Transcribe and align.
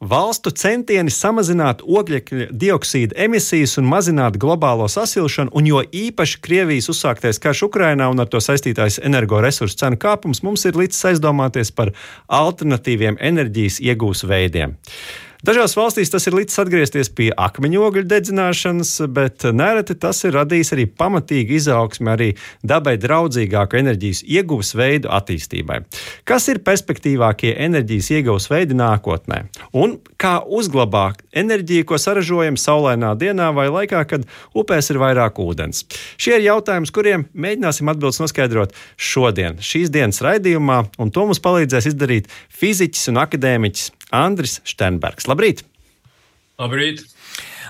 Valstu 0.00 0.52
centieni 0.56 1.12
samazināt 1.12 1.84
oglekļa 1.84 2.48
dioksīda 2.52 3.16
emisijas 3.26 3.76
un 3.80 3.88
mazināt 3.90 4.38
globālo 4.40 4.88
sasilšanu, 4.88 5.52
un 5.54 5.68
jo 5.68 5.82
īpaši 5.84 6.40
Krievijas 6.44 6.90
uzsāktais 6.92 7.40
karš 7.42 7.66
Ukrainā 7.68 8.10
un 8.10 8.22
ar 8.22 8.30
to 8.32 8.40
saistītais 8.42 9.00
energoresursu 9.04 9.78
cenu 9.82 10.00
kāpums 10.00 10.44
mums 10.46 10.64
ir 10.68 10.78
līdz 10.80 11.00
aizdomāties 11.12 11.74
par 11.76 11.94
alternatīviem 12.26 13.20
enerģijas 13.20 13.80
iegūs 13.84 14.24
veidiem. 14.28 14.78
Dažās 15.40 15.72
valstīs 15.72 16.10
tas 16.12 16.26
ir 16.28 16.34
līdz 16.36 16.58
atgriezties 16.60 17.08
pie 17.16 17.30
akmeņogļu 17.32 18.02
dedzināšanas, 18.10 18.90
bet 19.08 19.46
nereti 19.56 19.94
tas 19.96 20.18
ir 20.28 20.34
radījis 20.36 20.74
arī 20.76 20.84
pamatīgu 21.00 21.54
izaugsmi 21.56 22.10
arī 22.12 22.26
dabai 22.60 22.98
draudzīgāku 23.00 23.78
enerģijas 23.80 24.20
iegūs 24.28 24.74
veidu 24.76 25.08
attīstībai. 25.16 25.78
Kas 26.28 26.50
ir 26.52 26.60
perspektīvākie 26.66 27.54
enerģijas 27.56 28.10
iegūs 28.18 28.50
veidi 28.52 28.76
nākotnē? 28.76 29.38
Un 29.80 29.96
kā 30.20 30.34
uzglabāt 30.44 31.22
enerģiju, 31.32 31.86
ko 31.88 31.96
saražojam 31.96 32.60
saulainā 32.60 33.14
dienā 33.16 33.48
vai 33.56 33.70
laikā, 33.72 34.02
kad 34.10 34.26
upēs 34.52 34.92
ir 34.92 35.00
vairāk 35.00 35.40
ūdens? 35.40 35.86
Šie 36.20 36.36
ir 36.36 36.44
jautājumi, 36.50 36.92
kuriem 36.92 37.24
mēģināsim 37.32 37.88
atbildes 37.88 38.20
noskaidrot 38.20 38.76
šodien, 39.00 39.56
šīs 39.64 39.88
dienas 39.94 40.20
raidījumā, 40.26 40.82
un 41.00 41.14
to 41.14 41.24
mums 41.24 41.40
palīdzēs 41.40 41.94
izdarīt 41.94 42.28
fiziķis 42.60 43.08
un 43.14 43.24
akadēmiķis 43.24 43.88
Andris 44.10 44.60
Sternbergs. 44.66 45.28
Labrīt! 45.30 45.64
Labrīt! 46.60 47.06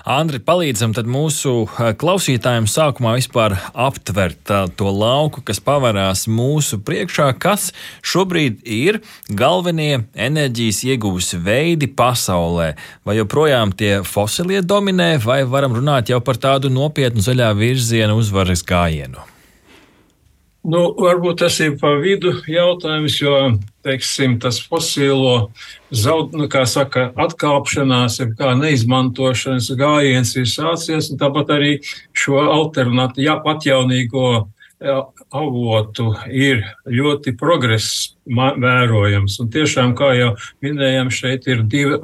Andri, 0.01 0.39
palīdzam 0.41 0.95
mūsu 1.05 1.51
eh, 1.67 1.91
klausītājiem 1.93 2.65
sākumā 2.65 3.13
vispār 3.19 3.53
aptvert 3.77 4.39
tā, 4.49 4.63
to 4.73 4.89
lauku, 4.89 5.43
kas 5.45 5.61
pavarās 5.61 6.25
mūsu 6.25 6.79
priekšā, 6.81 7.27
kas 7.37 7.69
šobrīd 8.01 8.63
ir 8.65 9.01
galvenie 9.29 10.07
enerģijas 10.15 10.81
iegūs 10.89 11.35
veidi 11.45 11.85
pasaulē. 11.85 12.73
Vai 13.05 13.19
joprojām 13.19 13.75
tie 13.77 13.99
fosilie 14.01 14.63
dominē, 14.65 15.19
vai 15.21 15.43
varam 15.45 15.77
runāt 15.77 16.09
jau 16.09 16.21
par 16.25 16.41
tādu 16.41 16.73
nopietnu 16.73 17.21
zaļā 17.21 17.53
virziena 17.59 18.17
uzvaras 18.17 18.65
gājienu? 18.65 19.21
Nu, 20.61 20.81
varbūt 20.97 21.41
tas 21.41 21.55
ir 21.61 21.77
pa 21.81 21.93
vidu 22.01 22.35
jautājums, 22.49 23.15
jo 23.21 23.37
teiksim, 23.85 24.37
tas 24.41 24.59
fosīlo 24.61 25.51
zaud, 25.91 26.35
nu, 26.37 26.47
saka, 26.69 27.09
atkāpšanās, 27.25 28.19
jeb 28.21 28.35
kā 28.39 28.53
neizmantošanas 28.59 29.71
gājiens 29.79 30.35
ir 30.37 30.49
sācies, 30.49 31.11
un 31.11 31.21
tāpat 31.21 31.53
arī 31.57 31.73
šo 32.13 32.41
alternatīvu, 32.43 33.25
ja 33.27 33.37
atjaunīgo 33.53 34.27
avotu 34.81 36.11
ir 36.29 36.63
ļoti 36.89 37.35
progress 37.37 38.15
vērojams. 38.25 39.39
Un 39.41 39.49
tiešām, 39.51 39.93
kā 39.97 40.11
jau 40.15 40.29
minējām, 40.63 41.09
šeit 41.13 41.47
ir 41.49 41.63
divi, 41.65 41.97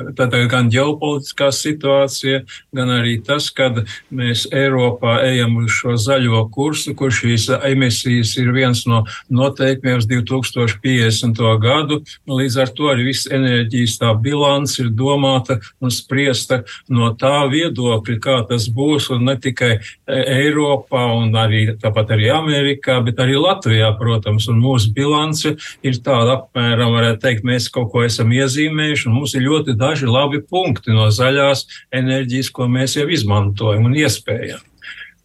gan 0.49 0.69
ģeopolitiskā 0.73 1.51
situācija, 1.53 2.41
gan 2.75 2.91
arī 2.97 3.17
tas, 3.23 3.49
ka 3.53 3.69
mēs 4.09 4.47
Eiropā 4.51 5.19
ejam 5.27 5.57
uz 5.61 5.71
šo 5.77 5.95
zaļo 6.01 6.43
kursu, 6.53 6.95
kur 6.97 7.13
šīs 7.13 7.49
emisijas 7.69 8.35
ir 8.41 8.51
viens 8.55 8.83
no 8.89 9.03
noteikumiem 9.29 10.01
uz 10.01 10.09
2050. 10.09 11.43
gadu. 11.61 12.01
Līdz 12.27 12.59
ar 12.61 12.73
to 12.73 12.91
arī 12.91 13.09
viss 13.11 13.29
enerģijas 13.29 13.99
tā 14.01 14.13
bilants 14.17 14.77
ir 14.81 14.89
domāta 14.89 15.59
un 15.81 15.93
spriesta 15.93 16.63
no 16.89 17.13
tā 17.13 17.45
viedokļa, 17.51 18.19
kā 18.21 18.41
tas 18.49 18.67
būs, 18.73 19.11
un 19.13 19.27
ne 19.29 19.37
tikai 19.37 19.77
Eiropā, 20.07 21.05
un 21.21 21.35
arī 21.37 21.67
tāpat 21.77 22.15
arī 22.17 22.31
Amerikā, 22.33 22.66
bet 23.05 23.19
arī 23.23 23.37
Latvijā, 23.39 23.89
protams, 23.99 24.49
mūsu 24.51 24.93
bilance 24.95 25.55
ir 25.85 25.99
tāda 26.03 26.37
apmēram, 26.37 26.93
varētu 26.95 27.23
teikt, 27.23 27.45
mēs 27.47 27.69
kaut 27.73 27.91
ko 27.93 28.05
esam 28.05 28.33
iezīmējuši, 28.35 29.07
un 29.09 29.19
mums 29.19 29.35
ir 29.37 29.47
ļoti 29.47 29.77
daži 29.79 30.09
labi 30.09 30.41
punkti 30.43 30.95
no 30.95 31.09
zaļās 31.13 31.65
enerģijas, 31.95 32.51
ko 32.51 32.67
mēs 32.71 32.97
jau 32.99 33.07
izmantojam 33.09 33.87
un 33.89 33.95
iespējam. 33.97 34.63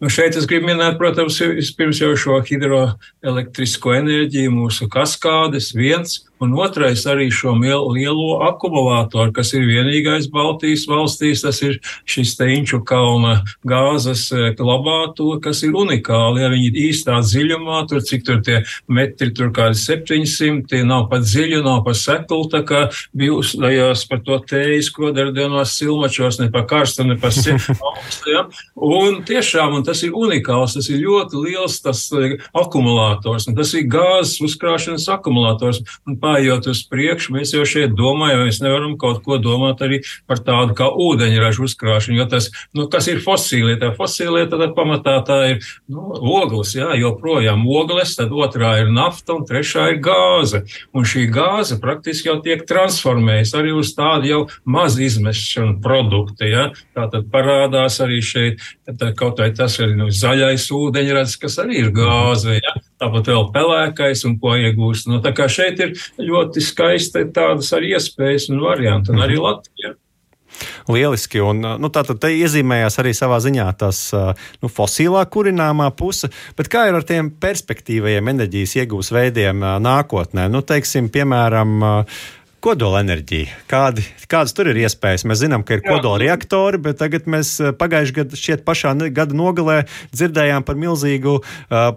Nu 0.03 0.09
šeit 0.11 0.35
es 0.35 0.43
gribu 0.49 0.67
minēt, 0.67 0.97
protams, 0.99 1.37
vispirms 1.55 2.01
jau 2.01 2.09
šo 2.19 2.41
hidroelektrisko 2.43 3.93
enerģiju, 4.01 4.51
mūsu 4.51 4.89
kaskādes 4.91 5.69
viens, 5.77 6.17
un 6.43 6.53
otrais 6.59 7.05
arī 7.09 7.29
šo 7.33 7.55
lielo 7.57 8.39
akumulātoru, 8.49 9.31
kas 9.35 9.53
ir 9.55 9.65
vienīgais 9.67 10.29
Baltijas 10.33 10.85
valstīs, 10.89 11.43
tas 11.45 11.61
ir 11.63 11.79
šis 12.09 12.35
Teinču 12.39 12.81
kalna 12.85 13.41
gāzes 13.67 14.25
e, 14.33 14.51
glabāto, 14.57 15.37
kas 15.43 15.63
ir 15.63 15.77
unikāli, 15.77 16.43
ja 16.43 16.51
viņi 16.51 16.69
ir 16.69 16.79
īstā 16.89 17.19
dziļumā, 17.23 17.83
tur 17.89 18.03
cik 18.03 18.25
tur 18.27 18.41
tie 18.45 18.61
metri, 18.87 19.31
tur 19.35 19.53
kādi 19.55 19.79
700, 19.79 20.65
tie 20.69 20.83
nav 20.87 21.07
pat 21.11 21.25
dziļi, 21.25 21.61
nav 21.65 21.83
pat 21.87 21.99
sekli, 21.99 22.41
tā 22.51 22.63
kā 22.67 22.83
bijus 23.15 23.53
tajās 23.57 24.05
par 24.09 24.23
to 24.25 24.39
tējas 24.49 24.91
kodardienos 24.93 25.75
silmačos, 25.77 26.39
ne 26.41 26.49
pa 26.53 26.65
karstu, 26.67 27.07
ne 27.07 27.17
pa 27.19 27.31
augstu, 27.89 28.33
ja? 28.33 28.45
Un 28.75 29.21
tiešām, 29.27 29.79
un 29.79 29.87
tas 29.87 30.03
ir 30.05 30.15
unikāls, 30.17 30.75
tas 30.77 30.89
ir 30.91 31.01
ļoti 31.03 31.43
liels 31.45 31.79
tas 31.83 32.05
e, 32.11 32.37
akumulators, 32.57 33.47
un 33.49 33.57
tas 33.57 33.73
ir 33.77 33.87
gāzes 33.91 34.39
uzkrāšanas 34.43 35.07
akumulators. 35.13 35.81
Un 36.07 36.17
gājot 36.33 36.67
uz 36.71 36.83
priekšu, 36.89 37.33
mēs 37.35 37.53
jau 37.53 37.63
šeit 37.67 37.93
domājam, 37.97 38.45
mēs 38.47 38.61
nevaram 38.63 38.95
kaut 38.99 39.21
ko 39.25 39.37
domāt 39.41 39.81
arī 39.85 40.01
par 40.29 40.41
tādu 40.43 40.75
kā 40.77 40.87
ūdeņražu 40.89 41.65
uzkrāšanu, 41.67 42.17
jo 42.19 42.27
tas, 42.31 42.49
nu, 42.75 42.87
kas 42.91 43.07
ir 43.11 43.21
fosīlie, 43.23 43.77
tā 43.81 43.93
fosīlie, 43.97 44.45
tad 44.51 44.73
pamatā 44.77 45.17
tā 45.27 45.39
ir, 45.53 45.67
nu, 45.91 46.13
ogles, 46.17 46.75
jā, 46.77 46.91
joprojām 46.99 47.65
ogles, 47.67 48.15
tad 48.17 48.33
otrā 48.33 48.75
ir 48.83 48.91
nafta 48.93 49.37
un 49.37 49.47
trešā 49.47 49.89
ir 49.93 50.01
gāze. 50.03 50.63
Un 50.93 51.07
šī 51.07 51.27
gāze 51.33 51.79
praktiski 51.81 52.29
jau 52.31 52.39
tiek 52.43 52.65
transformējas 52.69 53.53
arī 53.59 53.73
uz 53.77 53.93
tādu 53.97 54.29
jau 54.29 54.41
maz 54.65 54.97
izmešanu 55.01 55.79
produktu, 55.83 56.49
jā. 56.49 56.69
Tā 56.95 57.09
tad 57.11 57.29
parādās 57.33 57.99
arī 58.03 58.21
šeit, 58.25 58.63
tad 58.87 59.13
kaut 59.19 59.41
vai 59.41 59.51
tas 59.55 59.77
ir 59.81 59.95
nu, 59.97 60.09
zaļais 60.13 60.69
ūdeņrads, 60.73 61.37
kas 61.41 61.59
arī 61.63 61.85
ir 61.85 61.93
gāze, 61.95 62.59
jā 62.59 62.79
tāpat 63.03 63.29
vēl 63.31 63.47
pelēkais 63.53 64.23
un 64.27 64.37
ko 64.41 64.55
iegūst. 64.59 65.09
Nu, 65.11 65.19
tā 65.23 65.33
kā 65.35 65.49
šeit 65.51 65.81
ir 65.83 65.93
ļoti 66.27 66.63
skaisti 66.63 67.27
tādas 67.35 67.73
arī 67.75 67.93
iespējas 67.97 68.49
un 68.53 68.63
varianti, 68.63 69.13
un 69.13 69.21
arī 69.23 69.37
mhm. 69.37 69.45
Latvija. 69.49 69.93
Lieliski. 70.87 71.41
Un, 71.41 71.63
nu, 71.81 71.89
tā 71.93 72.03
tad 72.05 72.25
iezīmējās 72.29 72.99
arī 73.01 73.13
savā 73.17 73.39
ziņā 73.43 73.65
tas 73.79 74.05
nu, 74.13 74.69
fosilā 74.69 75.23
kurināmā 75.33 75.89
puse. 75.97 76.29
Bet 76.57 76.69
kā 76.71 76.85
ir 76.89 76.97
ar 76.99 77.07
tiem 77.07 77.31
perspektīvajiem 77.41 78.29
enerģijas 78.35 78.77
iegūs 78.83 79.09
veidiem 79.15 79.63
nākotnē? 79.83 80.45
Nu, 80.53 80.61
teiksim, 80.67 81.09
piemēram, 81.13 81.79
kodolenerģija. 82.63 83.57
Kādi, 83.67 84.05
kādas 84.31 84.55
tur 84.55 84.69
ir 84.71 84.79
iespējas? 84.85 85.25
Mēs 85.27 85.41
zinām, 85.43 85.65
ka 85.67 85.77
ir 85.77 85.83
kodola 85.83 86.21
reaktori, 86.21 86.79
bet 86.83 86.99
tagad 87.01 87.27
mēs 87.29 87.55
eh, 87.59 87.73
pagājušajā 87.75 88.17
gadā, 88.21 88.39
šķiet, 88.39 88.63
pašā 88.67 88.93
gada 89.13 89.35
nogalē 89.35 89.77
dzirdējām 90.13 90.63
par 90.63 90.77
milzīgu 90.79 91.33
uh, 91.39 91.43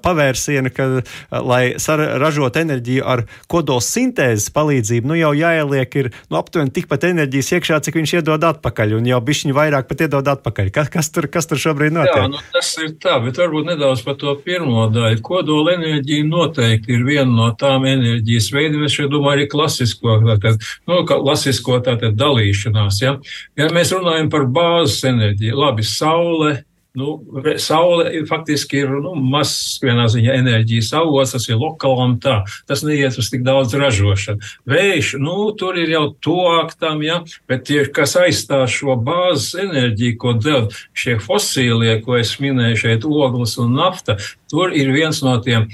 pavērsienu, 0.03 0.71
ka, 0.75 0.87
uh, 0.99 1.17
lai 1.47 1.77
ražot 2.23 2.57
enerģiju 2.59 3.05
ar 3.07 3.25
kodola 3.51 3.85
sintēzes 3.85 4.49
palīdzību, 4.55 5.11
nu 5.11 5.19
jau 5.19 5.33
jāieliek 5.37 5.97
ir 6.01 6.11
nu, 6.31 6.39
aptuveni 6.41 6.73
tikpat 6.75 7.07
enerģijas 7.11 7.53
iekšā, 7.59 7.81
cik 7.87 7.99
viņš 8.01 8.17
iedod 8.19 8.47
atpakaļ, 8.51 8.97
un 8.99 9.11
jau 9.11 9.21
bišķiņi 9.29 9.57
vairāk 9.57 9.91
pat 9.91 10.07
iedod 10.07 10.31
atpakaļ. 10.35 10.73
Kas, 10.75 10.91
kas, 10.93 11.11
tur, 11.15 11.29
kas 11.33 11.51
tur 11.51 11.61
šobrīd 11.63 11.95
notiek? 11.95 12.23
Jā, 12.25 12.31
nu, 12.33 12.43
tas 12.55 12.73
ir 12.83 12.95
tā, 13.03 13.19
bet 13.25 13.39
varbūt 13.41 13.71
nedaudz 13.71 14.03
par 14.07 14.19
to 14.21 14.35
pirmo 14.47 14.89
daļu. 14.95 15.23
Kodola 15.27 15.77
enerģija 15.77 16.27
noteikti 16.31 16.97
ir 16.97 17.07
viena 17.07 17.29
no 17.31 17.51
tām 17.59 17.87
enerģijas 17.89 18.51
veidiem, 18.55 18.87
es 18.89 18.99
domāju 19.13 19.37
arī 19.37 19.49
klasisko, 19.53 20.19
kad 20.43 20.56
nu, 20.89 21.03
klasisko 21.09 21.81
tātad 21.87 22.17
dalīšanās. 22.19 23.03
Ja? 23.03 23.17
ja 23.59 23.69
mēs 23.75 23.93
runājam 23.97 24.33
par 24.33 24.49
bāzes 24.51 25.05
enerģiju, 25.13 25.61
labi, 25.65 25.87
saule, 25.87 26.57
Nu, 26.97 27.19
saule 27.61 28.09
ir 28.17 28.23
faktiski 28.25 28.79
ir 28.81 28.93
nu, 29.05 29.11
mazs 29.21 29.75
vienā 29.83 30.07
ziņā 30.09 30.33
enerģijas 30.39 30.95
avots, 30.97 31.35
tas 31.35 31.45
ir 31.51 31.59
lokālam 31.61 32.15
tā, 32.25 32.39
tas 32.65 32.81
neiet 32.89 33.19
uz 33.21 33.29
tik 33.29 33.43
daudz 33.45 33.75
ražošanu. 33.77 34.41
Vējš, 34.73 35.11
nu, 35.21 35.35
tur 35.61 35.77
ir 35.77 35.93
jau 35.93 36.07
tuvāk 36.25 36.73
tam, 36.81 37.03
ja, 37.05 37.19
bet 37.53 37.67
tie, 37.69 37.83
kas 37.93 38.17
aizstās 38.17 38.73
šo 38.79 38.97
bāzes 38.97 39.53
enerģiju, 39.67 40.17
ko 40.23 40.33
dev 40.41 40.73
šie 40.97 41.19
fosīlie, 41.21 41.99
ko 42.07 42.17
es 42.17 42.39
minēju 42.41 42.81
šeit, 42.87 43.05
ogles 43.05 43.59
un 43.61 43.77
nafta, 43.77 44.17
tur 44.51 44.75
ir 44.77 44.93
viens 44.95 45.21
no 45.25 45.37
tiem 45.43 45.67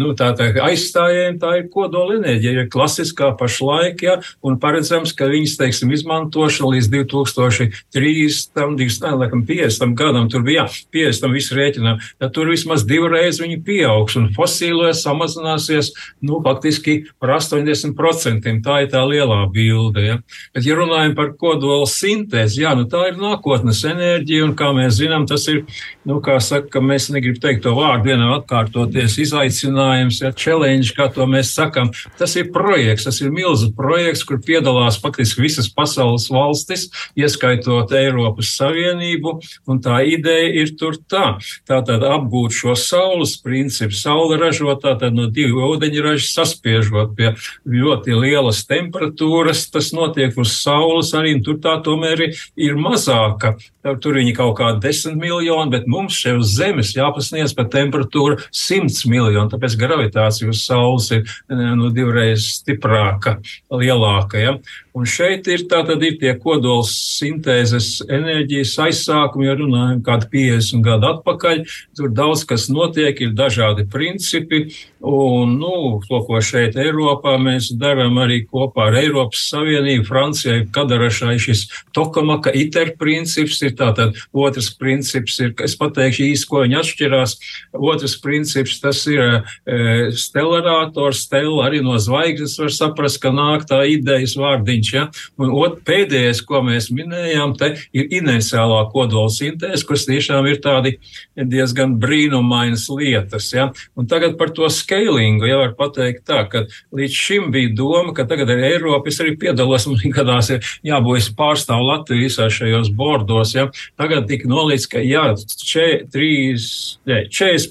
nu, 0.00 0.12
tā, 0.18 0.30
tā, 0.36 0.48
aizstājējiem, 0.66 1.38
tā 1.42 1.52
ir 1.60 1.68
kodola 1.72 2.16
enerģija, 2.18 2.52
ir 2.64 2.70
klasiskā 2.72 3.32
pašlaik, 3.38 4.02
ja, 4.06 4.18
un 4.46 4.58
paredzams, 4.62 5.12
ka 5.16 5.28
viņas, 5.30 5.56
teiksim, 5.60 5.92
izmantošana 5.96 6.72
līdz 6.74 6.90
2030, 6.94 8.56
ne, 9.04 9.12
laikam, 9.20 9.44
50 9.48 9.96
gadam, 9.98 10.30
tur 10.32 10.44
bija, 10.46 10.66
jā, 10.66 10.86
50 10.96 11.34
visu 11.34 11.56
rēķinām, 11.58 12.00
tad 12.22 12.34
tur 12.36 12.50
vismaz 12.52 12.86
divreiz 12.88 13.40
viņi 13.42 13.60
pieaugs, 13.66 14.16
un 14.18 14.30
fosīlojas 14.36 15.02
samazināsies, 15.04 15.92
nu, 16.26 16.40
faktiski 16.44 16.98
par 17.20 17.36
80%. 17.36 18.54
Tā 18.66 18.78
ir 18.82 18.90
tā 18.92 19.02
lielā 19.06 19.42
bilde, 19.52 20.02
ja. 20.04 20.16
Bet, 20.54 20.64
ja 20.66 20.76
runājam 20.78 21.14
par 21.18 21.32
kodola 21.38 21.86
sintēzi, 21.90 22.62
jā, 22.64 22.72
nu, 22.78 22.86
tā 22.90 23.08
ir 23.10 23.20
nākotnes 23.20 23.82
enerģija, 23.88 24.46
un 24.46 24.54
kā 24.58 24.72
mēs 24.76 24.98
zinām, 25.00 25.26
tas 25.28 25.46
ir, 25.52 25.64
nu, 26.08 26.20
kā 26.24 26.38
saka, 26.42 26.82
mēs 26.82 27.10
negribam 27.12 27.42
teikt 27.42 27.64
to 27.66 27.74
vārdu 27.76 28.05
vienam 28.06 28.34
atkārtoties, 28.36 29.18
izaicinājums, 29.26 30.20
ja, 30.22 30.32
challenge, 30.32 30.94
kā 30.96 31.08
to 31.12 31.26
mēs 31.30 31.52
sakam. 31.56 31.90
Tas 32.20 32.36
ir 32.38 32.50
projekts, 32.54 33.06
tas 33.08 33.20
ir 33.22 33.32
milzu 33.34 33.72
projekts, 33.76 34.24
kur 34.26 34.40
piedalās 34.42 34.98
faktiski 35.02 35.44
visas 35.44 35.68
pasaules 35.72 36.28
valstis, 36.32 36.88
ieskaitot 37.18 37.92
Eiropas 37.96 38.54
Savienību, 38.56 39.36
un 39.68 39.82
tā 39.84 40.00
ideja 40.06 40.52
ir 40.62 40.74
tur 40.78 40.98
tā. 41.10 41.36
Tātad 41.68 42.04
apgūt 42.06 42.54
šo 42.56 42.76
saules 42.78 43.36
principu, 43.42 43.96
saule 43.96 44.38
ražot 44.40 44.84
tātad 44.84 45.14
no 45.16 45.28
divu 45.32 45.64
ūdeņražu 45.72 46.28
saspiežot 46.30 47.14
pie 47.18 47.32
ļoti 47.66 48.16
lielas 48.16 48.62
temperatūras, 48.68 49.66
tas 49.72 49.92
notiek 49.96 50.36
uz 50.38 50.56
saules 50.60 51.12
arī, 51.16 51.36
un 51.36 51.44
tur 51.46 51.60
tā 51.62 51.76
tomēr 51.84 52.28
ir, 52.28 52.42
ir 52.68 52.78
mazāka. 52.78 53.56
Tur 54.02 54.18
viņi 54.18 54.32
kaut 54.34 54.56
kā 54.58 54.72
10 54.82 55.14
miljoni, 55.20 55.70
bet 55.70 55.86
mums 55.90 56.16
šeit 56.18 56.40
uz 56.40 56.56
Zemes 56.56 56.94
jāpasniedz 56.96 57.54
pat 57.56 57.70
temperatūra 57.96 58.40
100 58.52 59.08
miljoni, 59.10 59.50
tāpēc 59.52 59.76
gravitācija 59.80 60.50
uz 60.50 60.64
Saules 60.66 61.10
ir 61.14 61.24
nu, 61.48 61.90
divreiz 61.94 62.46
stiprāka, 62.60 63.38
lielāka. 63.70 64.40
Ja? 64.40 64.56
Un 64.96 65.04
šeit 65.04 65.44
ir 65.52 65.66
tātad 65.68 66.00
ir 66.06 66.14
tie 66.16 66.32
kodols 66.40 66.88
sintēzes 67.18 68.06
enerģijas 68.08 68.70
aizsākumi, 68.86 69.44
ja 69.44 69.56
runājam 69.58 70.00
kādu 70.06 70.30
50 70.32 70.84
gadu 70.86 71.10
atpakaļ. 71.10 71.64
Tur 71.98 72.12
daudz 72.16 72.46
kas 72.48 72.70
notiek, 72.72 73.18
ir 73.20 73.34
dažādi 73.36 73.84
principi. 73.92 74.62
Un, 75.06 75.52
nu, 75.60 76.00
to, 76.08 76.22
ko 76.24 76.40
šeit 76.40 76.78
Eiropā 76.80 77.36
mēs 77.38 77.68
darām 77.76 78.16
arī 78.22 78.40
kopā 78.48 78.88
ar 78.88 78.96
Eiropas 79.02 79.44
Savienību, 79.52 80.06
Francijai, 80.08 80.64
Kadarašai 80.72 81.36
šis 81.44 81.66
Tokamaka 81.94 82.54
ITER 82.56 82.94
princips 82.96 83.60
ir 83.62 83.76
tātad 83.76 84.16
otrs 84.32 84.72
princips 84.80 85.36
ir, 85.44 85.52
es 85.62 85.76
pateikšu 85.76 86.24
īsti, 86.30 86.48
ko 86.48 86.64
viņi 86.64 86.80
atšķirās. 86.80 87.36
Otrs 87.86 88.16
princips 88.22 88.80
tas 88.82 89.02
ir 89.10 89.22
e, 89.22 90.10
stelarātors, 90.16 91.22
stela 91.26 91.66
arī 91.66 91.82
no 91.84 91.96
zvaigznes 92.02 92.56
var 92.60 92.72
saprast, 92.74 93.20
ka 93.22 93.32
nāk 93.34 93.66
tā 93.68 93.82
idejas 93.90 94.36
vārdiņš. 94.38 94.92
Ja? 94.94 95.06
Un 95.40 95.52
ot, 95.54 95.80
pēdējais, 95.86 96.42
ko 96.46 96.62
mēs 96.66 96.90
minējām, 96.94 97.54
te 97.58 97.72
ir 97.96 98.10
inerciālā 98.20 98.82
kodola 98.92 99.30
sintēze, 99.32 99.84
kas 99.86 100.06
tiešām 100.08 100.48
ir 100.50 100.60
tādi 100.64 100.96
diezgan 101.36 101.96
brīnumainas 102.02 102.86
lietas. 102.92 103.50
Ja? 103.54 103.70
Un 103.96 104.08
tagad 104.10 104.36
par 104.40 104.52
to 104.56 104.68
scalingu 104.72 105.48
jau 105.48 105.60
var 105.62 105.74
pateikt 105.78 106.26
tā, 106.28 106.42
ka 106.50 106.64
līdz 106.96 107.20
šim 107.26 107.50
bija 107.54 107.74
doma, 107.76 108.14
ka 108.16 108.26
tagad 108.28 108.50
ar 108.54 108.64
Eiropu 108.70 109.12
es 109.12 109.20
arī 109.22 109.36
piedalos, 109.40 109.88
man 109.90 110.16
gadās 110.16 110.50
ir 110.54 110.64
jābūt 110.86 111.32
pārstāvu 111.38 111.86
Latviju 111.90 112.26
visā 112.26 112.48
šajos 112.52 112.90
bordos. 112.96 113.54
Ja? 113.56 113.68
Tagad 113.98 114.26
tika 114.30 114.48
nolīdz, 114.50 114.88
ka 114.90 115.02
jā, 115.04 115.28
4, 115.36 117.26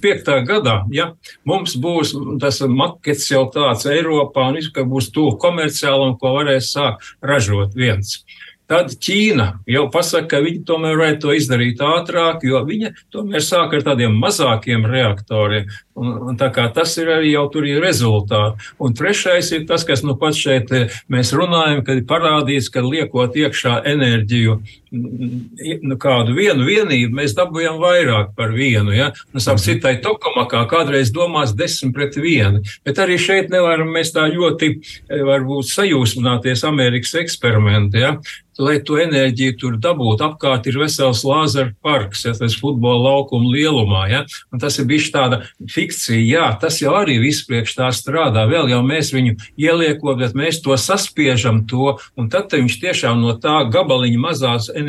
3, 0.05 0.13
ne, 0.13 0.21
45. 0.21 0.47
gadā 0.47 0.79
ja? 0.93 1.11
mums 1.45 1.75
būs 1.81 2.13
tas 2.41 2.61
makets 2.69 3.29
jau 3.31 3.45
tāds 3.53 3.87
Eiropā 3.89 4.49
un 4.49 4.59
viss, 4.59 4.73
ka 4.73 4.85
būs 4.85 5.11
tuvu 5.15 5.37
komerciālam, 5.41 6.17
ko 6.21 6.35
varēs 6.37 6.73
sākt 6.75 7.15
ražot 7.25 7.73
viens. 7.77 8.19
Tad 8.65 8.95
Ķīna 8.97 9.59
jau 9.69 9.83
pasaka, 9.93 10.25
ka 10.31 10.41
viņi 10.41 10.63
tomēr 10.65 10.95
varētu 10.97 11.27
to 11.27 11.33
izdarīt 11.37 11.81
ātrāk, 11.85 12.41
jo 12.49 12.63
viņa 12.65 12.95
tomēr 13.13 13.43
sāk 13.45 13.75
ar 13.77 13.83
tādiem 13.85 14.15
mazākiem 14.17 14.87
reaktoriem. 14.89 15.69
Un, 15.95 16.15
un 16.31 16.39
tā 16.39 16.49
kā 16.51 16.65
tas 16.73 16.95
ir 16.97 17.11
arī 17.13 17.35
jau 17.35 17.45
tur 17.53 17.67
ir 17.69 17.77
rezultāti. 17.83 18.65
Un 18.81 18.97
trešais 18.97 19.51
ir 19.53 19.67
tas, 19.69 19.85
kas 19.85 20.01
nu 20.03 20.17
pat 20.17 20.33
šeit 20.35 20.73
eh, 20.73 20.97
mēs 21.13 21.35
runājam, 21.37 21.83
kad 21.85 22.01
ir 22.01 22.09
parādīts, 22.09 22.71
ka 22.73 22.81
liekot 22.81 23.37
iekšā 23.37 23.83
enerģiju, 23.93 24.57
nu 24.95 25.97
kādu 26.01 26.35
vienu 26.37 26.65
vienību, 26.67 27.15
mēs 27.19 27.35
dabūjam 27.37 27.79
vairāk 27.81 28.33
par 28.37 28.53
vienu. 28.55 28.93
Ja? 28.95 29.11
Nu, 29.33 29.43
sāk, 29.43 29.59
mhm. 29.59 29.65
citai 29.65 29.95
tokamakā 30.03 30.65
kādreiz 30.71 31.11
domās 31.15 31.55
desmit 31.57 31.95
pret 31.95 32.17
vienu. 32.19 32.63
Bet 32.85 33.01
arī 33.03 33.19
šeit 33.21 33.51
nevaram 33.53 33.91
mēs 33.95 34.13
tā 34.15 34.27
ļoti 34.31 34.71
eh, 34.71 35.21
varbūt 35.27 35.71
sajūsmināties 35.71 36.65
Amerikas 36.67 37.15
eksperimenti. 37.25 38.03
Ja? 38.05 38.17
lai 38.61 38.77
to 38.85 38.97
enerģiju 39.01 39.55
tur 39.59 39.77
dabūtu. 39.81 40.23
Apkārt 40.25 40.67
ir 40.69 40.77
vesels 40.79 41.23
lāzera 41.27 41.73
parks, 41.83 42.23
ja 42.25 42.33
tas 42.35 42.55
ir 42.55 42.61
futbola 42.61 43.11
laukuma 43.11 43.51
lielumā. 43.51 44.05
Ja? 44.11 44.23
Un 44.53 44.61
tas 44.63 44.79
ir 44.79 44.87
bijis 44.89 45.11
tāda 45.13 45.43
fikcija, 45.71 46.21
jā, 46.23 46.45
tas 46.61 46.79
jau 46.81 46.95
arī 46.97 47.17
viss 47.23 47.45
priekš 47.47 47.75
tā 47.79 47.91
strādā. 47.95 48.45
Vēl 48.51 48.71
jau 48.71 48.81
mēs 48.85 49.11
viņu 49.15 49.35
ieliekot, 49.59 50.19
bet 50.21 50.37
mēs 50.37 50.61
to 50.63 50.75
saspiežam 50.79 51.63
to, 51.69 51.97
un 52.15 52.31
tad 52.31 52.53
viņš 52.55 52.79
tiešām 52.83 53.23
no 53.23 53.35
tā 53.41 53.57
gabaliņa 53.71 54.21
mazās 54.21 54.69
enerģijas, 54.71 54.84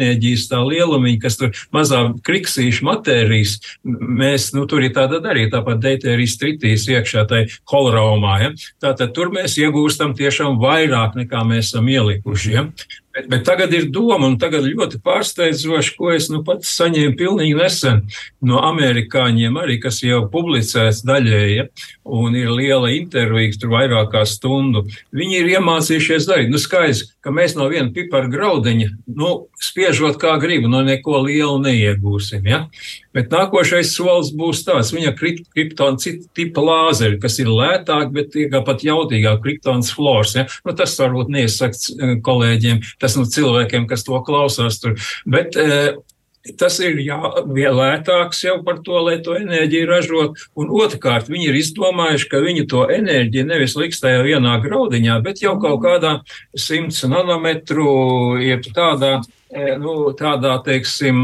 tā 0.51 0.61
lielumiņa, 0.67 1.21
kas 1.23 1.39
tur 1.41 1.53
mazā 1.75 2.03
kriksīša 2.27 2.87
matērijas, 2.87 3.57
mēs, 3.85 4.51
nu, 4.57 4.67
tur 4.71 4.85
ir 4.87 4.95
tāda 4.97 5.23
arī 5.31 5.49
tāpat 5.53 5.83
deutērijas 5.85 6.37
tritīs 6.41 6.87
iekšā 6.91 7.27
tai 7.31 7.47
holraumā. 7.73 8.37
Ja? 8.45 8.53
Tātad 8.89 9.15
tur 9.17 9.33
mēs 9.35 9.59
iegūstam 9.61 10.15
tiešām 10.19 10.61
vairāk 10.63 11.19
nekā 11.19 11.43
mēs 11.49 11.73
esam 11.73 11.89
ielikuši. 11.91 12.55
Ja? 12.57 12.69
Bet, 13.17 13.29
bet 13.33 13.45
tagad 13.49 13.73
ir 13.73 13.87
doma, 13.89 14.27
un 14.29 14.35
tagad 14.37 14.67
ļoti 14.69 14.99
pārsteidzoši, 15.01 15.95
ko 15.97 16.11
es 16.13 16.27
nu 16.29 16.43
pats 16.45 16.75
saņēmu 16.77 17.17
pilnīgi 17.17 17.55
nesen 17.57 18.03
no 18.45 18.61
amerikāņiem, 18.69 19.57
arī 19.57 19.79
kas 19.81 20.03
jau 20.05 20.27
publicēts 20.33 21.01
daļēji, 21.09 21.55
ja, 21.57 21.65
un 22.05 22.37
ir 22.37 22.53
liela 22.53 22.91
intervija, 22.93 23.55
tur 23.57 23.73
vairāk 23.73 24.13
kā 24.13 24.27
stundu. 24.29 24.85
Viņi 25.17 25.41
ir 25.41 25.49
iemācījušies 25.57 26.29
darīt. 26.29 26.53
Nu, 26.53 26.61
skaidrs, 26.61 27.07
ka 27.25 27.33
mēs 27.35 27.57
no 27.57 27.71
viena 27.73 27.89
pipara 27.95 28.29
graudiņa, 28.31 28.91
nu, 29.17 29.33
spiežot 29.63 30.21
kā 30.21 30.37
gribu, 30.43 30.69
no 30.71 30.83
neko 30.85 31.25
lielu 31.25 31.57
neiegūsim. 31.65 32.47
Ja? 32.47 32.67
Bet 33.17 33.33
nākošais 33.33 33.95
solis 33.97 34.33
būs 34.37 34.61
tāds, 34.67 34.93
viņa 34.93 35.15
kriptona 35.17 35.97
cita 36.03 36.29
tipa 36.37 36.61
lāzeri, 36.61 37.17
kas 37.23 37.39
ir 37.41 37.49
lētāk, 37.49 38.13
bet 38.13 38.37
pat 38.67 38.85
jautīgāk 38.85 39.41
kriptons 39.45 39.93
flors. 39.97 40.35
Ja? 40.37 40.45
Nu, 40.67 40.75
tas 40.77 40.99
varbūt 41.01 41.31
neiesakts 41.33 41.95
eh, 41.95 42.17
kolēģiem, 42.27 42.83
tas 43.01 43.06
nu 43.15 43.29
cilvēkiem, 43.31 43.87
kas 43.87 44.03
to 44.03 44.19
klausās 44.27 44.81
tur. 44.83 44.99
Bet, 45.31 45.55
e, 45.55 45.95
Tas 46.55 46.77
ir 46.79 47.01
jā, 47.03 47.17
lētāks 47.75 48.45
jau 48.45 48.61
par 48.63 48.79
to, 48.87 49.01
lai 49.03 49.17
to 49.25 49.35
enerģiju 49.35 49.87
ražot. 49.91 50.43
Un 50.59 50.71
otrkārt, 50.79 51.31
viņi 51.33 51.49
ir 51.51 51.59
izdomājuši, 51.59 52.29
ka 52.31 52.43
viņi 52.45 52.67
to 52.71 52.85
enerģiju 52.93 53.49
nevis 53.49 53.75
liks 53.79 53.99
tajā 54.03 54.21
vienā 54.23 54.55
graudiņā, 54.63 55.19
bet 55.25 55.43
jau 55.43 55.57
kaut 55.63 55.83
kādā 55.83 56.13
100 56.55 57.11
nanometru, 57.11 57.89
jeb 58.45 58.69
tādā, 58.77 59.17
eh, 59.51 59.75
nu, 59.81 60.13
tādā 60.15 60.55
teiksim, 60.63 61.19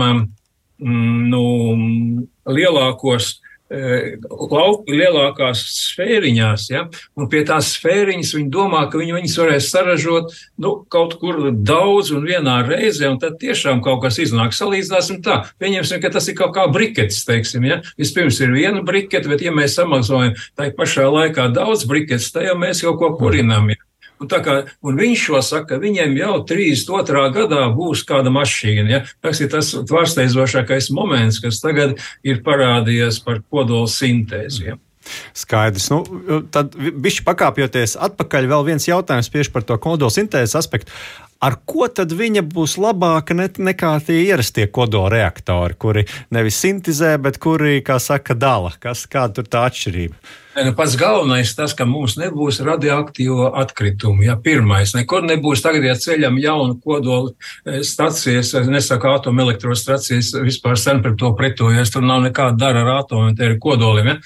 mm, 0.83 1.31
nu, 1.31 2.27
lielākos 2.43 3.37
lauku 3.73 4.93
lielākās 4.93 5.63
sfēriņās, 5.73 6.67
ja, 6.73 6.85
un 7.17 7.29
pie 7.33 7.43
tās 7.49 7.73
sfēriņas 7.77 8.35
viņi 8.37 8.51
domā, 8.53 8.85
ka 8.91 9.01
viņi 9.01 9.17
viņas 9.17 9.37
varēs 9.41 9.71
saražot 9.73 10.35
nu, 10.63 10.75
kaut 10.93 11.17
kur 11.21 11.51
daudz 11.53 12.13
un 12.15 12.27
vienā 12.29 12.61
reizē, 12.69 13.09
un 13.13 13.21
tad 13.23 13.39
tiešām 13.43 13.83
kaut 13.85 14.03
kas 14.05 14.21
iznāk. 14.23 14.57
Salīdzināsim 14.57 15.23
tā, 15.25 15.43
pieņemsim, 15.63 16.03
ka 16.03 16.13
tas 16.17 16.29
ir 16.29 16.39
kaut 16.39 16.55
kā 16.57 16.67
briketis, 16.73 17.23
teiksim, 17.29 17.69
ja. 17.69 17.81
Vispirms 18.01 18.41
ir 18.45 18.53
viena 18.55 18.85
brikete, 18.87 19.31
bet 19.31 19.45
ja 19.45 19.55
mēs 19.55 19.79
samazojam 19.79 20.37
tai 20.59 20.73
pašā 20.77 21.09
laikā 21.09 21.49
daudz 21.57 21.87
briketes, 21.89 22.33
tad 22.35 22.51
jau 22.51 22.59
mēs 22.61 22.85
kaut 22.85 23.01
ko 23.01 23.15
kurinām. 23.21 23.73
Ja. 23.73 23.92
Un, 24.23 24.31
kā, 24.31 24.57
un 24.87 25.01
viņš 25.01 25.25
šo 25.27 25.43
saka, 25.43 25.81
viņiem 25.83 26.15
jau 26.21 26.37
32. 26.47 27.25
gadā 27.35 27.65
būs 27.75 28.05
kāda 28.07 28.31
mašīna. 28.35 28.87
Ja? 28.91 29.03
Tas 29.25 29.43
ir 29.43 29.51
tas 29.53 29.73
pārsteidzošākais 29.91 30.93
moments, 30.95 31.41
kas 31.43 31.61
tagad 31.63 31.99
ir 32.23 32.43
parādījies 32.47 33.19
par 33.27 33.43
kodola 33.51 33.91
sintēzi. 33.91 34.71
Ja? 34.71 34.79
Skaidrs. 35.35 35.89
Nu, 35.91 36.03
tad, 36.55 36.77
bišķi 36.79 37.27
pakāpjoties 37.27 37.97
atpakaļ, 38.07 38.49
vēl 38.53 38.67
viens 38.71 38.87
jautājums 38.87 39.31
tieši 39.33 39.53
par 39.55 39.67
to 39.67 39.79
kodola 39.83 40.15
sintēzes 40.15 40.55
aspektu. 40.63 40.95
Ar 41.43 41.59
ko 41.67 41.89
tad 41.91 42.15
viņa 42.17 42.45
būs 42.53 42.77
labāka 42.81 43.35
ne, 43.37 43.49
nekā 43.71 43.97
tie 44.07 44.21
ierastie 44.29 44.69
kodolreaktori, 44.71 45.79
kuri 45.79 46.07
nevis 46.35 46.61
sintēzē, 46.63 47.17
bet 47.23 47.41
kuri, 47.43 47.81
kā 47.85 47.99
saka, 48.03 48.39
dala? 48.39 48.73
Kas, 48.83 49.09
kāda 49.11 49.41
tur 49.41 49.51
tā 49.51 49.67
atšķirība? 49.71 50.39
Nu, 50.53 50.75
pats 50.77 50.99
galvenais 51.01 51.55
tas, 51.57 51.73
ka 51.73 51.87
mums 51.89 52.19
nebūs 52.21 52.59
radioaktīvo 52.61 53.47
atkritumu. 53.63 54.27
Ja, 54.27 54.35
pirmais, 54.37 54.93
nekur 54.93 55.25
nebūs 55.25 55.65
tagad, 55.65 55.87
ja 55.89 55.95
ceļam 55.97 56.37
jaunu 56.43 56.77
kodolu 56.85 57.33
eh, 57.33 57.81
stacijas, 57.89 58.53
nesaku 58.69 59.09
atomelektrostacijas, 59.15 60.35
vispār 60.45 60.77
sen 60.77 61.01
par 61.05 61.17
to 61.17 61.33
pretojies, 61.39 61.95
tur 61.95 62.05
nav 62.05 62.21
nekāda 62.27 62.61
dara 62.67 62.85
ar 62.85 62.95
atomiem, 62.99 63.33
te 63.39 63.49
ir 63.49 63.59
kodoliem. 63.65 64.13
Ja. 64.13 64.19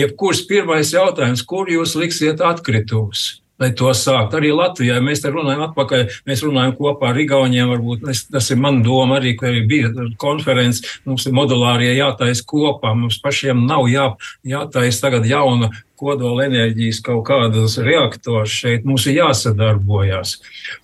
Jebkurš 0.00 0.46
pirmais 0.48 0.96
jautājums, 0.96 1.44
kur 1.44 1.68
jūs 1.68 1.98
liksiet 2.00 2.40
atkritumus? 2.40 3.43
Lai 3.64 3.72
to 3.76 3.92
sākt. 3.96 4.36
Arī 4.36 4.52
Latvijā 4.54 5.00
mēs 5.04 5.24
te 5.24 5.32
runājam 5.32 5.64
atpakaļ, 5.68 6.04
mēs 6.28 6.44
runājam 6.44 6.76
kopā 6.78 7.12
ar 7.12 7.20
Igauniem, 7.24 7.72
varbūt 7.72 8.06
es, 8.12 8.26
tas 8.30 8.50
ir 8.52 8.60
man 8.60 8.82
doma 8.84 9.18
arī, 9.20 9.34
ka 9.40 9.48
arī 9.50 9.64
bija 9.68 9.90
konferences, 10.20 11.00
mums 11.08 11.26
ir 11.26 11.34
modulārie 11.36 11.92
jātais 11.96 12.44
kopā, 12.44 12.94
mums 12.98 13.20
pašiem 13.24 13.64
nav 13.68 13.88
jā, 13.92 14.12
jātais 14.46 15.00
tagad 15.02 15.26
jauna 15.28 15.72
kodola 16.04 16.48
enerģijas 16.48 17.00
kaut 17.06 17.22
kādas 17.28 17.76
reaktors 17.82 18.52
šeit 18.52 18.84
mums 18.88 19.06
ir 19.08 19.20
jāsadarbojas. 19.20 20.36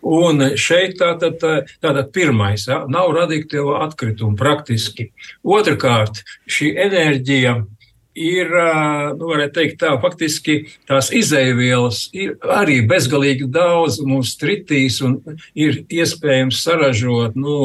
Un 0.06 0.52
šeit 0.60 0.96
tātad, 1.00 1.42
tātad 1.82 2.12
pirmais, 2.14 2.68
ja, 2.70 2.84
nav 2.88 3.10
radioaktīva 3.16 3.82
atkrituma 3.88 4.38
praktiski. 4.38 5.10
Otrakārt, 5.44 6.22
šī 6.50 6.72
enerģija 6.87 7.58
ir, 8.20 8.50
nu, 9.16 9.28
varētu 9.30 9.54
teikt, 9.56 9.78
tā, 9.80 9.94
faktiski 10.02 10.56
tās 10.88 11.10
izēvielas 11.14 12.02
ir 12.16 12.36
arī 12.52 12.80
bezgalīgi 12.88 13.48
daudz 13.52 14.00
mums 14.04 14.34
tritīs 14.40 15.00
un 15.04 15.18
ir 15.58 15.82
iespējams 15.88 16.60
saražot, 16.64 17.38
nu, 17.40 17.56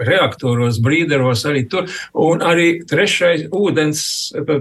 reaktoros, 0.00 0.80
brīderos 0.84 1.44
arī 1.48 1.64
tur. 1.70 1.90
Un 2.14 2.44
arī 2.44 2.84
trešais 2.88 3.48
ūdens, 3.54 4.04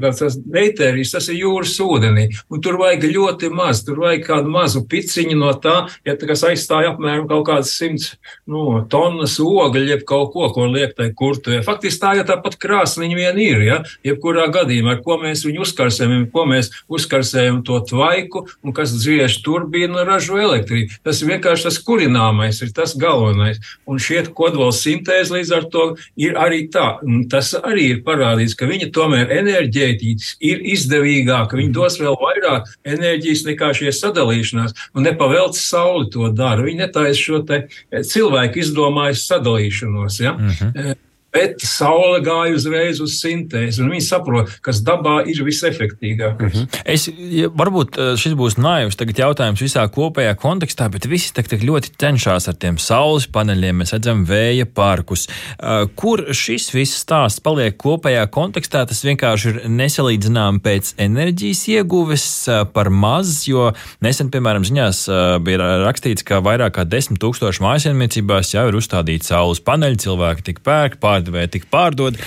tas 0.03 0.37
eitērijas, 0.37 1.15
tas 1.15 1.29
ir 1.31 1.41
jūras 1.43 1.75
ūdenī. 1.83 2.27
Un 2.51 2.63
tur 2.63 2.79
vajag 2.81 3.07
ļoti 3.13 3.51
maz, 3.53 3.83
tur 3.87 4.03
vajag 4.03 4.25
kādu 4.27 4.53
mazu 4.53 4.83
piciņu 4.89 5.39
no 5.39 5.53
tā, 5.63 5.75
ja 6.07 6.17
tā, 6.17 6.29
kas 6.29 6.45
aizstāja 6.49 6.93
apmēram 6.93 7.27
kaut 7.29 7.45
kādas 7.49 7.73
simts, 7.77 8.13
nu, 8.49 8.83
tonnas 8.91 9.39
ogļu, 9.43 9.85
jeb 9.93 10.05
kaut 10.09 10.33
ko, 10.35 10.49
ko 10.53 10.67
liek 10.69 10.95
tai 10.97 11.11
kurtuvē. 11.15 11.61
Faktiski 11.65 12.01
tā, 12.03 12.13
ja 12.19 12.27
tāpat 12.27 12.57
krāsniņa 12.61 13.19
vien 13.19 13.41
ir, 13.43 13.63
ja, 13.67 13.81
jebkurā 14.05 14.49
gadījumā 14.53 14.97
ko 15.03 15.12
mēs 15.21 15.43
viņu 15.47 15.63
uzkarsējam, 15.65 16.25
ko 16.33 16.45
mēs 16.49 16.71
uzkarsējam 16.91 17.61
to 17.67 17.79
tvaiku 17.89 18.45
un 18.63 18.75
kas 18.75 18.93
dziež 18.95 19.39
turbīnu 19.45 20.05
ražo 20.07 20.39
elektrību. 20.41 20.99
Tas 21.05 21.21
vienkārši 21.25 21.67
tas 21.69 21.79
kurināmais, 21.85 22.61
ir 22.63 22.73
tas 22.75 22.95
galvenais. 22.99 23.61
Un 23.89 24.01
šie 24.01 24.23
kodola 24.35 24.71
sintēze 24.75 25.35
līdz 25.35 25.53
ar 25.57 25.69
to 25.73 25.85
ir 26.19 26.37
arī 26.39 26.65
tā. 26.73 26.97
Un 27.05 27.27
tas 27.31 27.53
arī 27.59 27.89
ir 27.95 28.03
parādīts, 28.07 28.57
ka 28.57 28.69
viņa 28.69 28.91
tomēr 28.95 29.31
enerģētiski 29.39 30.51
ir 30.51 30.65
izdevīgāka. 30.73 31.59
Viņa 31.59 31.75
dos 31.75 31.99
vēl 32.01 32.17
vairāk 32.19 32.73
enerģijas 32.95 33.45
nekā 33.49 33.73
šie 33.77 33.93
sadalīšanās. 33.95 34.75
Un 34.95 35.07
nepavelc 35.07 35.57
sauli 35.59 36.09
to 36.13 36.29
dara. 36.33 36.65
Viņa 36.65 36.87
netaisa 36.87 37.19
šo 37.19 37.41
te 37.47 37.65
cilvēku 37.91 38.63
izdomājas 38.63 39.27
sadalīšanos. 39.29 40.21
Ja? 40.23 40.37
Uh 40.37 40.51
mhm. 40.51 40.77
-huh 40.77 41.01
bet 41.33 41.63
saule 41.65 42.21
gāja 42.23 42.53
uzreiz 42.55 43.01
uz 43.03 43.17
sintēzi, 43.21 43.81
un 43.83 43.91
viņi 43.93 44.05
saprot, 44.05 44.51
kas 44.65 44.81
dabā 44.85 45.23
ir 45.29 45.41
visefektīgākais. 45.45 46.53
Mm 46.53 46.67
-hmm. 46.67 46.81
Es, 46.85 47.07
ja, 47.09 47.49
varbūt 47.49 47.97
eh, 47.97 48.13
šis 48.19 48.35
būs 48.37 48.59
naivs 48.61 48.97
jautājums 49.23 49.61
visā 49.61 49.85
kopējā 49.89 50.35
kontekstā, 50.35 50.89
bet 50.91 51.07
visi 51.09 51.33
tak, 51.33 51.47
tak 51.47 51.63
ļoti 51.63 51.93
cenšas 51.97 52.47
ar 52.47 52.55
tiem 52.55 52.77
saules 52.77 53.27
paneļiem, 53.27 53.81
mēs 53.81 53.93
redzam 53.93 54.25
vēja 54.25 54.65
parkus. 54.65 55.27
Uh, 55.27 55.87
kur 55.95 56.25
šis 56.33 56.69
viss 56.73 57.01
stāsts 57.01 57.41
paliek 57.41 57.77
kopējā 57.77 58.27
kontekstā, 58.29 58.85
tas 58.85 59.03
vienkārši 59.05 59.49
ir 59.49 59.61
nesalīdzināms 59.69 60.61
pēc 60.63 60.93
enerģijas 60.97 61.67
ieguves 61.67 62.47
uh, 62.47 62.63
par 62.73 62.89
maz, 62.89 63.47
jo 63.47 63.71
nesen, 64.01 64.29
piemēram, 64.29 64.63
ziņās 64.63 65.07
bija 65.43 65.57
rakstīts, 65.85 66.23
ka 66.23 66.41
vairāk 66.43 66.75
kā 66.77 66.83
desmit 66.85 67.21
tūkstoši 67.23 67.63
mājasemniecībās 67.63 68.53
jau 68.53 68.67
ir 68.69 68.77
uzstādīti 68.77 69.25
saules 69.27 69.61
paneļi, 69.63 70.01
cilvēki 70.05 70.45
tik 70.49 70.61
pērk, 70.65 70.99
pār 71.01 71.22
pārdevēja 71.23 71.51
tik 71.51 71.69
pārdod. 71.71 72.17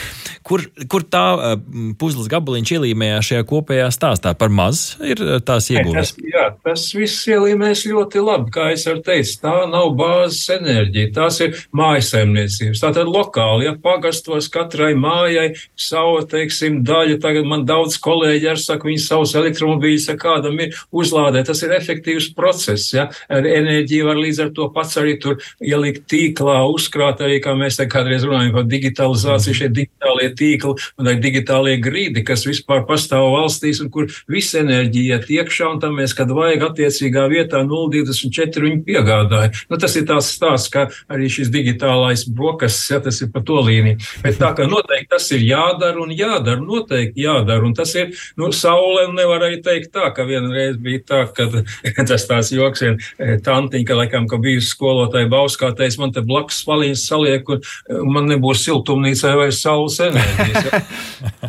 Kur, 0.47 0.63
kur 0.87 1.03
tā 1.03 1.25
uh, 1.35 1.55
puzles 1.99 2.29
gabaliņš 2.31 2.73
ielīmējās 2.77 3.31
šajā 3.33 3.45
kopējā 3.51 3.89
stāstā? 3.91 4.33
Par 4.39 4.53
maz 4.55 4.97
ir 5.03 5.19
uh, 5.19 5.41
tās 5.43 5.67
iegūtas. 5.73 6.15
Jā, 6.23 6.53
tas 6.63 6.85
viss 6.95 7.27
ielīmēs 7.27 7.83
ļoti 7.91 8.23
labi. 8.23 8.53
Kā 8.55 8.69
es 8.75 8.87
jau 8.87 8.95
teicu, 9.03 9.41
tā 9.43 9.55
nav 9.71 9.91
bāzes 9.99 10.45
enerģija, 10.55 11.11
tās 11.17 11.41
ir 11.43 11.59
mājasēmniecības. 11.77 12.83
Tātad 12.85 13.11
lokāli, 13.11 13.67
ja 13.67 13.75
pagastos 13.83 14.47
katrai 14.55 14.93
mājai 14.95 15.49
savu, 15.75 16.23
teiksim, 16.31 16.85
daļu. 16.87 17.19
Tagad 17.23 17.51
man 17.51 17.67
daudz 17.67 17.99
kolēģi 18.03 18.53
ar 18.53 18.63
saka, 18.63 18.87
viņi 18.87 19.03
savus 19.03 19.35
elektromobīļus, 19.41 20.09
ja 20.13 20.17
kādam 20.21 20.63
ir 20.63 20.79
uzlādē. 20.95 21.43
Tas 21.49 21.65
ir 21.67 21.75
efektīvs 21.75 22.31
process, 22.39 22.95
ja. 22.95 23.09
Ar 23.27 23.51
enerģiju 23.51 24.07
var 24.13 24.23
līdz 24.23 24.45
ar 24.47 24.55
to 24.55 24.71
pats 24.71 24.95
arī 25.03 25.19
tur 25.19 25.43
ielikt 25.59 26.07
tīklā, 26.13 26.63
uzkrāt 26.71 27.27
arī, 27.27 27.43
kā 27.43 27.59
mēs 27.59 27.81
te 27.81 27.91
kādreiz 27.91 28.23
runājam 28.23 28.55
par 28.55 28.71
digitālu 28.71 28.86
digitalizācija, 28.87 29.55
šie 29.55 29.69
digitālie 29.75 30.31
tīkli 30.37 30.75
un 30.99 31.11
arī 31.11 31.21
digitālie 31.23 31.77
grīdi, 31.83 32.25
kas 32.27 32.47
vispār 32.47 32.85
pastāv 32.89 33.29
valstīs 33.35 33.81
un 33.83 33.91
kur 33.91 34.09
visa 34.31 34.61
enerģija 34.63 35.19
iet 35.19 35.31
iekšā, 35.31 35.71
un 35.75 35.81
tam 35.83 35.97
mēs, 35.99 36.15
kad 36.17 36.31
vajag 36.35 36.69
attiecīgā 36.71 37.27
vietā 37.33 37.63
0,24 37.67 38.65
viņi 38.65 38.83
piegādāja. 38.87 39.53
Nu, 39.71 39.79
tas 39.81 39.97
ir 39.99 40.07
tās 40.09 40.31
stāsts, 40.35 40.71
ka 40.73 40.87
arī 41.13 41.29
šis 41.33 41.51
digitālais 41.55 42.27
brokastis, 42.29 42.91
ja 42.93 43.01
tas 43.03 43.21
ir 43.23 43.31
pa 43.35 43.43
to 43.47 43.61
līniju. 43.67 43.99
Bet 44.25 44.41
tā 44.41 44.53
kā 44.57 44.69
noteikti 44.71 45.11
tas 45.15 45.29
ir 45.35 45.45
jādara 45.47 46.03
un 46.03 46.13
jādara, 46.15 46.61
noteikti 46.63 47.27
jādara, 47.27 47.65
un 47.67 47.75
tas 47.77 47.95
ir, 47.99 48.15
nu, 48.39 48.51
saule 48.55 49.07
nevar 49.15 49.47
arī 49.49 49.61
teikt 49.65 49.93
tā, 49.97 50.11
ka 50.15 50.27
vienreiz 50.29 50.79
bija 50.83 51.03
tā, 51.07 51.23
ka 51.37 51.49
tas 52.11 52.27
tās 52.29 52.53
joks 52.55 52.85
ir 52.87 52.97
e, 52.97 53.37
tantiņa, 53.43 53.87
ka 53.87 54.01
laikam, 54.01 54.29
ka 54.31 54.41
bijusi 54.43 54.73
skolotāja 54.73 55.31
Bauskā 55.31 55.73
teica, 55.77 56.01
man 56.03 56.15
te 56.15 56.23
blakus 56.27 56.63
spaliņas 56.63 57.07
saliek, 57.11 57.47
un 57.47 58.13
man 58.13 58.29
nebūs 58.31 58.67
siltumnīcai 58.77 59.35
vairs 59.39 59.61
saules 59.65 59.99
enerģijas. 60.05 60.67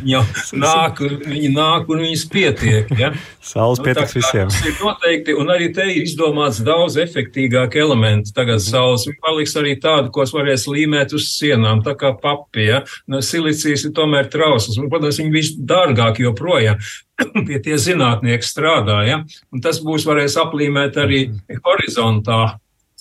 Ja? 0.07 0.23
Nāk, 0.67 1.01
viņi 1.01 1.49
nāk 1.53 1.89
un 1.91 2.03
viņas 2.05 2.25
pietiek. 2.31 2.91
Ja? 2.97 3.11
Saules 3.43 3.81
nu, 3.81 3.87
pietiks 3.87 4.15
visiem. 4.17 4.51
Tas 4.51 4.67
ir 4.67 4.77
noteikti, 4.79 5.35
un 5.37 5.51
arī 5.53 5.69
te 5.75 5.85
ir 5.91 6.03
izdomāts 6.03 6.61
daudz 6.65 6.97
efektīgāk 7.01 7.77
elementi. 7.79 8.33
Tagad 8.35 8.59
mm. 8.59 8.65
saules 8.67 9.07
paliks 9.23 9.55
arī 9.59 9.75
tādi, 9.81 10.11
ko 10.13 10.25
varēs 10.37 10.67
līmēt 10.71 11.15
uz 11.17 11.29
sienām, 11.33 11.83
tā 11.85 11.95
kā 11.99 12.13
papi. 12.21 12.67
Ja? 12.69 12.83
Nu, 13.09 13.21
silicijas 13.25 13.87
ir 13.87 13.95
tomēr 13.97 14.31
trausls. 14.33 14.79
Un, 14.79 14.91
protams, 14.91 15.19
viņi 15.21 15.33
viss 15.33 15.57
dārgāk 15.57 16.21
joprojām 16.23 16.81
pie 17.47 17.59
tie 17.63 17.79
zinātnieki 17.81 18.47
strādā. 18.47 19.01
Ja? 19.07 19.21
Un 19.53 19.63
tas 19.65 19.81
būs 19.83 20.07
varēs 20.07 20.39
aplīmēt 20.41 20.99
arī 21.03 21.27
mm. 21.31 21.61
horizontā 21.67 22.41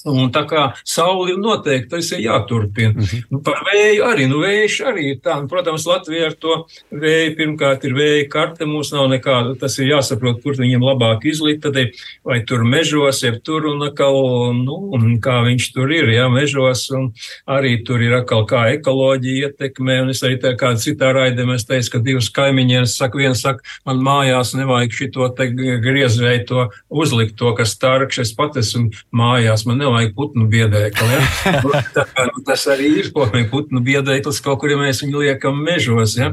Un 0.07 0.31
tā 0.31 0.45
kā 0.47 0.69
sauli 0.87 1.35
noteikti 1.41 1.91
tas 1.97 2.11
ir 2.13 2.21
jāturpina. 2.27 2.95
Mm 2.95 3.03
-hmm. 3.03 3.23
nu, 3.31 3.41
par 3.43 3.63
vēju 3.67 4.05
arī, 4.07 4.29
nu 4.29 4.39
vējš 4.39 4.81
arī 4.87 5.05
ir 5.13 5.19
tā. 5.25 5.41
Nu, 5.41 5.49
protams, 5.49 5.87
Latvija 5.87 6.27
ar 6.27 6.33
to 6.33 6.67
vēju 6.91 7.37
pirmkārt 7.37 7.85
ir 7.85 7.95
vēja 7.95 8.29
karte, 8.31 8.67
mums 8.67 8.93
nav 8.93 9.09
nekāda, 9.11 9.59
tas 9.59 9.79
ir 9.79 9.87
jāsaprot, 9.87 10.43
kur 10.43 10.55
viņam 10.55 10.83
labāk 10.83 11.25
izlikt, 11.25 11.63
tad 11.63 11.77
vai 12.25 12.45
tur 12.45 12.65
mežos, 12.65 13.23
ja 13.23 13.33
tur 13.45 13.67
un 13.67 13.83
atkal, 13.83 14.15
nu, 14.55 15.19
kā 15.21 15.43
viņš 15.43 15.73
tur 15.75 15.93
ir, 15.93 16.09
jā, 16.09 16.29
mežos, 16.29 16.91
un 16.91 17.13
arī 17.47 17.85
tur 17.85 18.03
ir 18.03 18.15
atkal 18.15 18.47
kā 18.47 18.73
ekoloģija 18.79 19.49
ietekmē, 19.49 20.01
un 20.03 20.11
es 20.11 20.23
arī 20.23 20.39
tā 20.41 20.55
kā 20.57 20.75
citā 20.77 21.13
mēs 21.47 21.67
teicu, 21.67 21.91
ka 21.91 21.99
divas 21.99 22.31
kaimiņienes 22.31 22.97
saka, 22.97 23.19
viens 23.19 23.43
saka, 23.43 23.63
man 23.87 23.97
mājās 23.97 24.55
nevajag 24.55 24.93
šito 24.93 25.29
te 25.37 25.49
griezvēju 25.83 26.47
to 26.47 26.71
uzlikt, 26.89 27.37
to, 27.37 27.55
kas 27.55 27.77
tarkš, 27.79 28.19
es 28.19 28.33
pat 28.37 28.57
esmu 28.57 28.91
mājās, 29.13 29.67
man 29.67 29.79
nevajag 29.79 29.96
nevajag 29.97 30.15
putnu 30.17 30.47
biedēkli. 30.53 31.09
Ja? 31.11 31.23
Nu, 31.67 31.73
tā, 31.95 32.05
nu, 32.29 32.43
tas 32.47 32.63
arī 32.71 32.89
ir 33.01 33.09
kopīgi 33.15 33.49
putnu 33.51 33.81
biedēklis, 33.85 34.43
kaut 34.45 34.61
kur 34.61 34.71
ja 34.71 34.77
mēs 34.79 35.01
viņu 35.03 35.23
liekam 35.23 35.57
mežos. 35.65 36.17
Ja? 36.19 36.33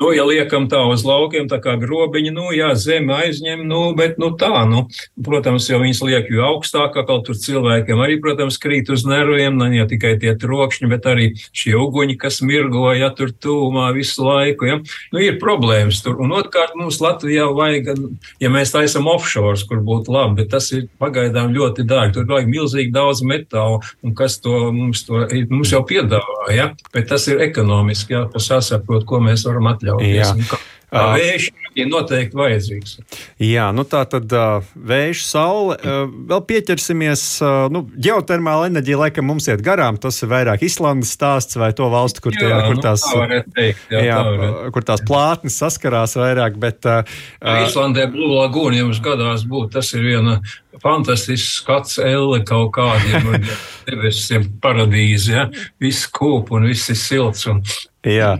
Nu, 0.00 0.10
ja 0.12 0.24
liekam 0.26 0.66
tā 0.68 0.80
uz 0.90 1.04
laukiem, 1.06 1.46
tā 1.48 1.60
kā 1.62 1.76
grobiņi, 1.80 2.32
nu, 2.34 2.48
jā, 2.56 2.72
zeme 2.78 3.14
aizņem, 3.14 3.62
nu, 3.68 3.80
bet, 3.96 4.18
nu, 4.20 4.32
tā, 4.40 4.64
nu, 4.68 4.86
protams, 5.24 5.68
jau 5.70 5.80
viņas 5.82 6.02
liek 6.08 6.30
jo 6.32 6.44
augstāk, 6.48 6.98
kaut 7.06 7.26
tur 7.28 7.38
cilvēkiem 7.38 8.02
arī, 8.04 8.18
protams, 8.22 8.58
krīt 8.60 8.90
uz 8.92 9.06
nerviem, 9.08 9.56
ne 9.60 9.70
jau 9.78 9.86
tikai 9.92 10.14
tie 10.22 10.34
trokšņi, 10.40 10.90
bet 10.90 11.08
arī 11.10 11.30
šie 11.54 11.76
uguņi, 11.80 12.18
kas 12.20 12.40
mirgo, 12.44 12.88
ja 12.96 13.12
tur 13.14 13.32
tūmā 13.32 13.90
visu 13.96 14.26
laiku, 14.26 14.68
ja? 14.68 14.80
Nu, 15.14 15.22
ir 15.22 15.38
problēmas 15.42 16.02
tur. 16.04 16.18
Un 16.24 16.34
otrkārt, 16.36 16.76
mums 16.78 17.00
Latvijā 17.04 17.46
vajag, 17.54 17.94
ja 18.42 18.52
mēs 18.52 18.74
taisam 18.74 19.08
offshore, 19.10 19.60
kur 19.68 19.80
būtu 19.84 20.12
labi, 20.14 20.42
bet 20.42 20.52
tas 20.56 20.70
ir 20.74 20.88
pagaidām 21.00 21.54
ļoti 21.54 21.86
dārgi. 21.88 22.16
Tur 22.18 22.28
vajag 22.28 22.50
milzīgi 22.50 22.92
daudz 22.94 23.03
daudz 23.04 23.22
metālu, 23.26 23.80
un 24.04 24.16
kas 24.16 24.40
to 24.42 24.72
mums, 24.74 25.04
to, 25.06 25.24
mums 25.52 25.74
jau 25.74 25.84
piedāvā. 25.86 26.48
Ja? 26.56 26.70
Bet 26.94 27.12
tas 27.12 27.28
ir 27.30 27.44
ekonomiski, 27.44 28.16
jāsaprot, 28.16 29.06
ko 29.08 29.20
mēs 29.24 29.46
varam 29.48 29.70
atļauties. 29.74 30.18
Jā. 30.24 30.48
Kā, 30.50 30.60
kā 30.90 31.06
vējš, 31.20 31.50
ir 31.78 31.88
noteikti 31.90 32.38
vajadzīgs. 32.38 32.96
Jā, 33.42 33.68
nu 33.74 33.84
tā 33.88 34.04
tad 34.10 34.32
uh, 34.34 34.64
vējš, 34.74 35.24
saule. 35.26 35.76
Uh, 35.80 36.04
vēl 36.30 36.42
pieķersimies. 36.48 37.24
Uh, 37.42 37.66
nu, 37.74 37.84
ģeotermāla 38.06 38.70
enerģija 38.70 39.00
laikam 39.04 39.28
mums 39.30 39.48
iet 39.50 39.64
garām. 39.64 39.98
Tas 40.00 40.20
ir 40.22 40.30
vairāk 40.32 40.64
Islandes 40.66 41.14
stāsts 41.16 41.58
vai 41.60 41.72
to 41.76 41.88
valstu, 41.92 42.24
kur, 42.26 42.36
jā, 42.38 42.60
kur, 42.66 42.78
nu, 42.78 42.84
tās, 42.84 43.04
tā 43.04 43.40
teikt, 43.56 43.86
jā, 43.92 44.04
jā, 44.08 44.18
tā 44.24 44.74
kur 44.74 44.86
tās 44.86 45.04
plātnes 45.06 45.58
saskarās 45.60 46.16
vairāk. 46.20 46.58
Bet, 46.62 46.86
uh, 46.88 47.16
Islandē 47.64 48.06
Blue 48.12 48.34
Lagoon 48.34 48.76
jums 48.78 49.02
gadās 49.04 49.46
būt. 49.48 49.72
Tas 49.74 49.90
ir 49.96 50.04
viena 50.06 50.38
fantastisks 50.82 51.60
skats, 51.60 51.98
elle 52.02 52.42
kaut 52.46 52.74
kādiem 52.76 53.42
debesīm 53.88 54.48
paradīze. 54.62 55.34
Ja? 55.34 55.48
Viss 55.82 56.08
kūp 56.10 56.54
un 56.54 56.68
viss 56.70 56.92
ir 56.92 57.00
silts. 57.00 57.46
Un, 57.50 57.62
Jā, 58.04 58.34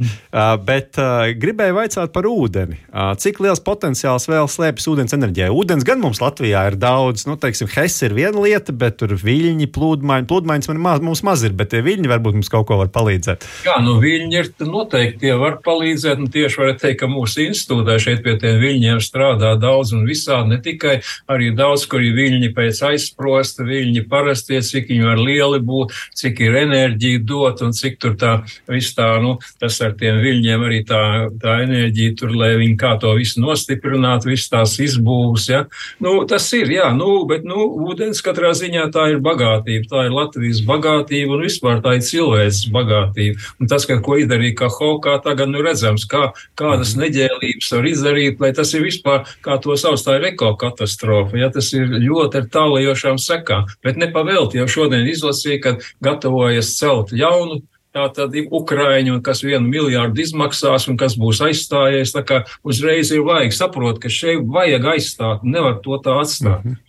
bet 0.61 0.99
uh, 1.01 1.31
gribēju 1.41 1.79
jautāt 1.85 2.13
par 2.13 2.27
ūdeni. 2.29 2.77
Cik 3.21 3.41
liels 3.41 3.63
potenciāls 3.65 4.27
vēl 4.29 4.49
slēpjas 4.51 4.89
ūdens 4.93 5.15
enerģijai? 5.17 5.49
Ūdens 5.55 5.87
gan 5.89 6.03
mums 6.03 6.21
Latvijā 6.21 6.67
ir 6.69 6.77
daudz, 6.81 7.25
nu, 7.29 7.39
teiksim, 7.41 7.71
Hess 7.73 8.05
ir 8.05 8.15
viena 8.17 8.43
lieta, 8.45 8.75
bet 8.77 8.99
tur 9.01 9.15
viļņi, 9.19 9.69
plūdmaiņi, 9.75 10.29
plūdmaiņas 10.31 10.71
man 10.71 10.83
maz, 10.85 11.03
mums 11.05 11.25
maz 11.27 11.45
ir, 11.47 11.55
bet 11.57 11.73
tie 11.73 11.81
viļņi 11.85 12.11
varbūt 12.13 12.39
mums 12.39 12.53
kaut 12.53 12.69
ko 12.69 12.79
var 12.83 12.91
palīdzēt. 12.95 13.47
Jā, 13.67 13.79
nu 13.85 13.97
viļņi 14.03 14.41
ir 14.41 14.51
noteikti 14.69 15.25
tie 15.25 15.35
var 15.41 15.59
palīdzēt, 15.65 16.21
un 16.21 16.31
tieši 16.35 16.61
var 16.61 16.75
teikt, 16.81 17.01
ka 17.01 17.11
mūsu 17.11 17.47
institūtā 17.49 17.97
šeit 18.03 18.23
pie 18.27 18.37
tiem 18.43 18.61
viļņiem 18.63 19.01
strādā 19.05 19.55
daudz 19.61 19.95
un 19.97 20.05
visādi, 20.09 20.53
ne 20.53 20.61
tikai 20.65 20.99
arī 21.31 21.51
daudz, 21.57 21.87
kur 21.91 22.05
ir 22.05 22.15
viļņi 22.19 22.53
pēc 22.57 22.83
aizsprosta, 22.91 23.67
viļņi 23.67 24.05
parastie, 24.13 24.61
cik 24.65 24.93
viņi 24.93 25.09
var 25.09 25.25
lieli 25.25 25.63
būt, 25.65 25.97
cik 26.21 26.45
ir 26.45 26.61
enerģija 26.65 27.25
dot 27.25 27.65
un 27.65 27.75
cik 27.77 27.99
tur 28.03 28.17
tā 28.21 28.37
viss 28.71 28.95
tā, 28.97 29.09
nu, 29.25 29.37
tas 29.61 29.79
ar 29.85 29.95
tiem 29.99 30.21
viļņiem 30.23 30.65
arī 30.67 30.81
tā, 30.89 31.01
tā 31.43 31.59
enerģija 31.65 32.15
tur, 32.19 32.35
lai 32.37 32.55
viņi 32.61 32.77
kā 32.81 32.95
to 33.03 33.13
visu 33.19 33.43
nostiprinātu, 33.43 34.31
visas 34.33 34.51
tās 34.53 34.77
izbūves. 34.83 35.49
Ja? 35.51 35.65
Nu, 36.03 36.17
tas 36.29 36.47
ir, 36.57 36.71
jā, 36.75 36.91
nu, 36.97 37.25
bet 37.31 37.47
nu, 37.49 37.67
ūdens 37.89 38.23
katrā 38.25 38.53
ziņā 38.57 38.87
tā 38.95 39.09
ir 39.15 39.23
bagātība, 39.25 39.89
tā 39.91 40.07
ir 40.09 40.15
Latvijas 40.15 40.63
bagātība 40.67 41.37
un 41.37 41.45
vispār 41.47 41.83
tā 41.85 41.97
ir 41.99 42.07
cilvēks 42.07 42.65
bagātība. 42.75 43.51
Un 43.63 43.71
tas, 43.71 43.87
ka, 43.89 43.99
ko 44.05 44.19
izdarīja 44.21 44.59
Kahokā, 44.65 45.19
tagad 45.25 45.53
nu 45.53 45.63
redzams, 45.65 46.07
kā, 46.11 46.29
kādas 46.59 46.95
mhm. 46.95 47.05
neģēlības 47.07 47.73
var 47.77 47.91
izdarīt, 47.91 48.41
lai 48.43 48.53
tas 48.57 48.75
ir 48.77 48.87
vispār, 48.87 49.25
kā 49.45 49.59
to 49.63 49.77
sauc, 49.81 50.03
tā 50.05 50.19
ir 50.19 50.31
ekokatastrofa. 50.33 51.39
Ja? 51.41 51.53
Tas 51.55 51.71
ir 51.77 51.99
ļoti 52.05 52.43
ar 52.43 52.51
tālajošām 52.59 53.21
sekām, 53.23 53.69
bet 53.85 54.01
nepavēlti 54.01 54.61
jau 54.61 54.71
šodien 54.79 55.07
izlasīja, 55.11 55.61
ka 55.65 55.77
gatavojas 56.05 56.75
celt 56.79 57.15
jaunu 57.15 57.63
Tātad 57.95 58.35
Ukraiņi, 58.35 59.21
kas 59.23 59.45
vienu 59.47 59.69
miljārdu 59.71 60.25
izmaksās 60.25 60.89
un 60.91 60.97
kas 60.99 61.15
būs 61.15 61.39
aizstājies, 61.47 62.11
tā 62.17 62.25
kā 62.27 62.41
uzreiz 62.67 63.13
ir 63.15 63.23
vajag 63.23 63.55
saprot, 63.55 64.01
ka 64.03 64.11
šeit 64.11 64.43
vajag 64.51 64.89
aizstāt, 64.97 65.45
nevar 65.47 65.79
to 65.85 66.01
tā 66.03 66.19
atstāt. 66.21 66.65
-hmm. 66.65 66.81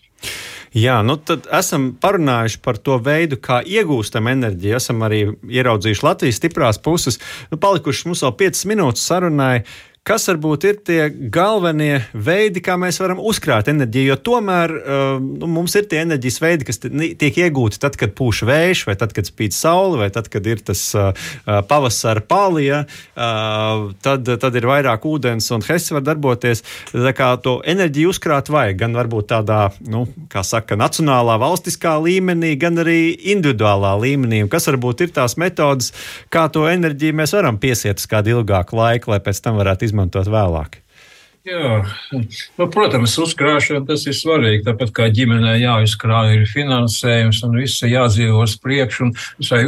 Jā, 0.76 0.98
nu 1.08 1.16
tad 1.16 1.46
esam 1.56 1.94
parunājuši 2.04 2.58
par 2.60 2.76
to 2.84 2.98
veidu, 3.00 3.38
kā 3.40 3.62
iegūstam 3.64 4.28
enerģiju. 4.28 4.76
Esam 4.76 5.06
arī 5.08 5.22
ieraudzījuši 5.48 6.04
Latvijas 6.04 6.36
stiprās 6.42 6.82
puses. 6.84 7.20
Nu, 7.52 7.58
palikušas 7.58 8.06
mums 8.10 8.24
vēl 8.26 8.34
5 8.42 8.66
minūtes 8.74 9.06
sarunai. 9.08 9.64
Kas 10.06 10.28
varbūt 10.30 10.66
ir 10.70 10.76
tie 10.86 11.06
galvenie 11.34 11.96
veidi, 12.14 12.62
kā 12.62 12.76
mēs 12.78 13.00
varam 13.02 13.18
uzkrāt 13.26 13.72
enerģiju? 13.72 14.12
Jo 14.12 14.18
tomēr 14.28 14.74
uh, 14.78 15.16
nu, 15.18 15.48
mums 15.50 15.74
ir 15.80 15.88
tie 15.90 16.04
enerģijas 16.04 16.36
veidi, 16.44 16.68
kas 16.68 16.78
tiek 16.84 17.40
iegūti 17.42 17.80
tad, 17.82 17.98
kad 17.98 18.14
pūš 18.14 18.44
vējš, 18.46 18.84
vai 18.86 18.94
tad, 19.02 19.16
kad 19.18 19.26
spīd 19.26 19.56
saule, 19.58 19.98
vai 20.04 20.12
tad, 20.14 20.30
kad 20.30 20.46
ir 20.46 20.62
tas 20.62 20.84
uh, 20.94 21.10
uh 21.10 21.64
pavasara 21.66 22.22
palija. 22.22 22.84
Tad, 23.16 24.30
tad 24.44 24.58
ir 24.60 24.68
vairāk 24.70 25.08
ūdens 25.10 25.48
un 25.56 25.66
hess 25.66 25.90
var 25.96 26.04
darboties. 26.06 26.62
Tā 26.92 27.14
kā 27.18 27.32
to 27.42 27.56
enerģiju 27.66 28.12
uzkrāt 28.14 28.52
vajag 28.54 28.78
gan 28.84 28.94
varbūt 29.00 29.32
tādā, 29.32 29.60
nu, 29.90 30.04
kā 30.30 30.44
saka, 30.46 30.78
nacionālā, 30.78 31.40
valstiskā 31.42 31.96
līmenī, 32.04 32.54
gan 32.62 32.78
arī 32.84 33.16
individuālā 33.34 33.96
līmenī. 34.04 34.44
Un 34.46 34.54
kas 34.54 34.70
varbūt 34.70 35.08
ir 35.08 35.16
tās 35.18 35.38
metodas, 35.42 35.90
kā 36.30 36.46
to 36.54 36.68
enerģiju 36.70 37.18
mēs 37.24 37.34
varam 37.40 37.58
piesiet 37.58 38.04
uz 38.04 38.10
kādu 38.12 38.36
ilgāku 38.38 38.78
laiku, 38.78 39.16
lai 39.16 39.24
pēc 39.24 39.42
tam 39.42 39.58
varētu 39.64 39.88
izmantot 39.88 39.95
izmantot 39.96 40.28
vēlāk? 40.28 40.82
Jā, 41.46 41.84
nu, 42.58 42.66
protams, 42.74 43.14
uzkrāšana 43.22 43.84
tas 43.86 44.08
ir 44.10 44.16
svarīgi. 44.18 44.64
Tāpat 44.66 44.90
kā 44.98 45.12
ģimenē 45.14 45.52
jāizkrāj 45.62 46.40
ir 46.40 46.48
finansējums 46.50 47.44
un 47.46 47.60
viss 47.60 47.86
jādzīvo 47.86 48.42
uz 48.42 48.56
priekšu. 48.58 49.12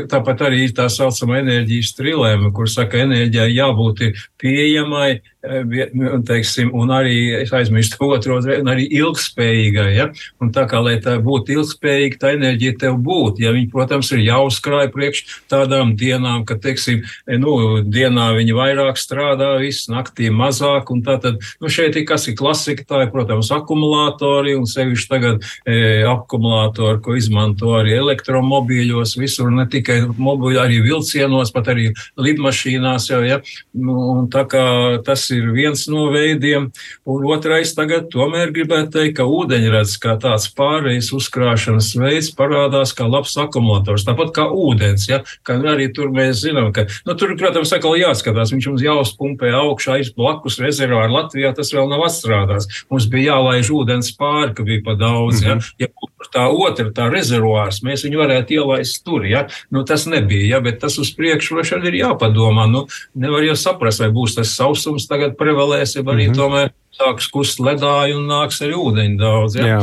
Tāpat 0.10 0.42
arī 0.48 0.66
tā 0.74 0.88
saucamā 0.90 1.44
enerģijas 1.44 1.94
trilēma, 2.00 2.50
kur 2.50 2.66
saka, 2.66 3.04
enerģijai 3.06 3.52
jābūt 3.60 4.02
pieejamai, 4.42 5.20
un, 5.48 6.24
teiksim, 6.28 6.72
un 6.76 6.92
arī, 6.94 7.18
es 7.42 7.54
aizmirstu 7.56 8.10
otro, 8.12 8.40
un 8.42 8.72
arī 8.72 8.88
ilgspējīgai. 9.00 9.90
Ja? 9.96 10.08
Un 10.44 10.52
tā 10.56 10.68
kā, 10.70 10.82
lai 10.84 10.98
tā 11.04 11.18
būtu 11.24 11.56
ilgspējīga, 11.58 12.20
tā 12.22 12.34
enerģija 12.38 12.78
tev 12.86 13.00
būtu. 13.04 13.44
Ja 13.46 13.54
viņi, 13.56 13.70
protams, 13.74 14.12
ir 14.16 14.24
jāuzkrāj 14.26 14.92
priekš 14.94 15.24
tādām 15.52 15.96
dienām, 16.00 16.46
ka, 16.48 16.58
teiksim, 16.62 17.04
nu, 17.42 17.82
dienā 17.84 18.30
viņi 18.38 18.58
vairāk 18.58 19.00
strādā, 19.00 19.54
viss 19.62 19.90
naktī 19.92 20.32
mazāk, 20.34 20.92
un 20.94 21.04
tā 21.06 21.18
tad, 21.24 21.42
nu, 21.62 21.72
šeit 21.72 21.98
ir 22.00 22.08
kas 22.10 22.28
ir 22.30 22.38
klasika, 22.40 22.86
tā 22.88 23.04
ir, 23.06 23.12
protams, 23.14 23.52
akumulātori, 23.56 24.56
un 24.58 24.68
sevišķi 24.70 25.12
tagad 25.12 25.46
e, 25.66 26.04
akumulātori, 26.08 27.02
ko 27.04 27.18
izmanto 27.18 27.76
arī 27.78 27.98
elektromobīļos, 28.02 29.18
visur, 29.20 29.52
ne 29.54 29.68
tikai 29.72 30.02
mobīļi, 30.18 30.62
arī 30.62 30.82
vilcienos, 30.86 31.54
pat 31.56 31.72
arī 31.74 31.92
lidmašīnās 32.20 33.10
jau, 33.12 33.22
ja? 33.26 33.42
Nu, 33.78 33.98
un 34.18 34.30
tā 34.32 34.44
kā 34.50 34.66
tas 35.06 35.28
ir 35.36 35.37
ir 35.38 35.52
viens 35.56 35.86
no 35.92 36.08
veidiem, 36.14 36.70
un 37.08 37.28
otrais 37.32 37.74
tagad 37.78 38.10
tomēr 38.14 38.52
gribētu 38.56 38.94
teikt, 38.98 39.18
ka 39.20 39.28
ūdeņrads 39.30 39.96
kā 40.04 40.18
tāds 40.22 40.50
pārējais 40.58 41.12
uzkrāšanas 41.16 41.94
veids 42.00 42.32
parādās 42.38 42.94
kā 42.98 43.08
labs 43.10 43.38
akumulators, 43.40 44.06
tāpat 44.08 44.34
kā 44.36 44.48
ūdens, 44.52 45.08
ja, 45.10 45.22
ka 45.48 45.58
arī 45.74 45.90
tur 45.94 46.12
mēs 46.16 46.44
zinām, 46.44 46.72
ka, 46.76 46.88
nu, 47.08 47.16
tur, 47.20 47.36
protams, 47.40 47.74
atkal 47.76 47.98
jāskatās, 48.00 48.54
viņš 48.54 48.70
mums 48.72 48.86
jāuzpumpē 48.86 49.54
augšā 49.62 50.00
aiz 50.00 50.12
blakus 50.16 50.60
rezervāri 50.64 51.14
Latvijā, 51.14 51.54
tas 51.58 51.72
vēl 51.74 51.90
nav 51.92 52.06
atstrādās. 52.08 52.70
Mums 52.92 53.08
bija 53.12 53.38
jālaiž 53.38 53.72
ūdens 53.74 54.14
pāri, 54.18 54.54
ka 54.58 54.66
bija 54.68 54.84
pa 54.86 54.98
daudz, 55.00 55.42
mm 55.42 55.48
-hmm. 55.48 55.74
ja, 55.80 55.88
ja 55.88 56.28
tā 56.34 56.48
otra, 56.52 56.90
tā 56.92 57.08
rezervārs, 57.12 57.82
mēs 57.86 58.04
viņu 58.06 58.22
varētu 58.22 58.58
ielaist 58.58 59.04
tur, 59.06 59.26
ja, 59.26 59.46
nu, 59.74 59.84
tas 59.88 60.06
nebija, 60.10 60.56
ja, 60.56 60.62
bet 60.64 60.80
tas 60.82 60.98
uz 60.98 61.12
priekšu 61.16 61.62
ir 61.88 61.94
jāpadomā, 62.02 62.68
nu, 62.70 62.86
nevar 63.16 63.44
jau 63.44 63.56
saprast, 63.56 64.02
vai 64.04 64.10
būs 64.14 64.36
tas 64.36 64.56
sausums 64.56 65.08
tagad 65.18 65.38
prevalēs, 65.40 65.98
ja 65.98 66.06
arī 66.06 66.28
mm 66.28 66.34
-hmm. 66.34 66.38
tomēr 66.38 66.74
sāks 66.98 67.30
kust 67.34 67.60
ledāji 67.60 68.16
un 68.18 68.30
nāks 68.30 68.62
arī 68.62 68.78
ūdeņi 68.78 69.18
daudz. 69.20 69.58
Ja? 69.58 69.66
Jā. 69.66 69.82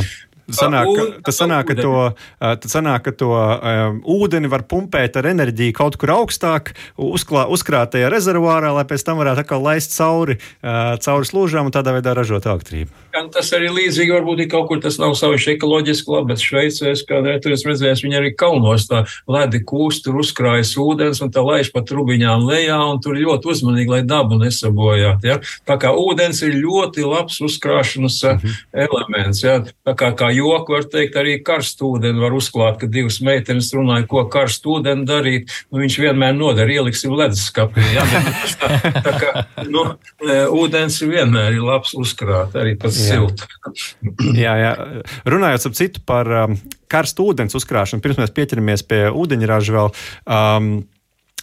Sanāk, 0.53 1.23
tas 1.25 1.39
sanāk, 1.41 1.71
ka 1.71 1.75
to, 1.79 1.93
sanāk, 2.69 3.07
ka 3.07 3.13
to 3.17 3.31
um, 3.33 4.01
ūdeni 4.17 4.51
var 4.53 4.67
pumpēt 4.69 5.17
ar 5.17 5.31
enerģiju 5.31 5.73
kaut 5.77 5.97
kur 6.01 6.13
augstāk, 6.19 6.75
uzklā, 7.01 7.47
uzkrātajā 7.55 8.11
rezervuārā, 8.13 8.75
lai 8.77 8.85
pēc 8.89 9.07
tam 9.07 9.23
varētu 9.23 9.45
atkal 9.45 9.65
laist 9.65 9.95
cauri, 9.97 10.37
uh, 10.61 10.99
cauri 11.01 11.31
slūžām 11.31 11.71
un 11.71 11.75
tādā 11.75 11.95
veidā 11.97 12.13
ražot 12.17 12.45
elektrību. 12.51 12.93
Tas 13.33 13.53
arī 13.55 13.71
līdzīgi 13.71 14.11
varbūt 14.11 14.43
ir 14.43 14.51
kaut 14.51 14.67
kur 14.69 14.81
tas 14.83 14.99
nav 14.99 15.15
savuši 15.17 15.55
ekoloģiski 15.55 16.13
labi, 16.13 16.33
bet 16.33 16.43
Šveicēs, 16.43 17.05
kā 17.09 17.23
tur 17.43 17.55
es 17.55 17.65
redzēju, 17.65 18.03
viņi 18.05 18.19
arī 18.19 18.33
kalnos 18.37 18.89
tā 18.91 19.05
ledi 19.31 19.63
kūst, 19.65 20.05
tur 20.05 20.19
uzkrājas 20.21 20.75
ūdens 20.83 21.23
un 21.25 21.31
tā 21.33 21.45
laiž 21.47 21.71
pa 21.73 21.85
trubiņām 21.87 22.45
lejā 22.49 22.79
un 22.91 22.99
tur 23.05 23.17
ļoti 23.17 23.53
uzmanīgi, 23.55 23.93
lai 23.95 24.03
dabu 24.09 24.41
nesabojāt. 24.43 25.25
Ja? 25.25 25.39
Tā 25.69 25.79
kā 25.81 25.95
ūdens 25.95 26.43
ir 26.45 26.59
ļoti 26.59 27.07
labs 27.07 27.39
uzkrāšanas 27.45 28.19
mm 28.25 28.43
-hmm. 28.43 28.89
elements. 28.89 29.45
Ja? 29.47 29.61
Tā 29.63 29.95
kā, 29.95 30.11
kā 30.19 30.34
joku 30.37 30.75
var 30.77 30.87
teikt, 30.91 31.17
arī 31.21 31.37
karstu 31.45 31.95
ūdeni 31.95 32.23
var 32.23 32.35
uzklāt, 32.37 32.79
ka 32.81 32.89
divas 32.91 33.21
meitenes 33.25 33.71
runāja, 33.77 34.07
ko 34.11 34.25
karstu 34.33 34.79
ūdeni 34.79 35.07
darīt. 35.09 35.53
Nu, 35.71 35.83
viņš 35.83 35.99
vienmēr 36.05 36.37
nodara, 36.37 36.71
ieliksim 36.71 37.15
leduskapī. 37.17 37.85
Ja? 37.95 38.07
tā, 38.61 38.71
tā 39.07 39.15
kā, 39.21 39.45
nu, 39.69 39.87
e, 40.25 40.39
ūdens 40.53 41.01
vienmēr 41.05 41.59
ir 41.59 41.67
labs 41.67 41.95
uzkrāt, 41.99 42.57
arī 42.61 42.77
pats 42.81 43.01
silts. 43.01 43.47
jā, 44.45 44.57
jā. 44.61 44.73
Runājot 45.29 45.69
ap 45.71 45.79
citu 45.79 46.05
par 46.07 46.33
um, 46.45 46.59
karstu 46.91 47.31
ūdens 47.31 47.57
uzkrāšanu, 47.59 48.05
pirms 48.05 48.21
mēs 48.23 48.35
pieķeramies 48.35 48.87
pie 48.89 49.07
ūdeņraža 49.11 49.79
vēl. 49.79 49.95
Um, 50.25 50.75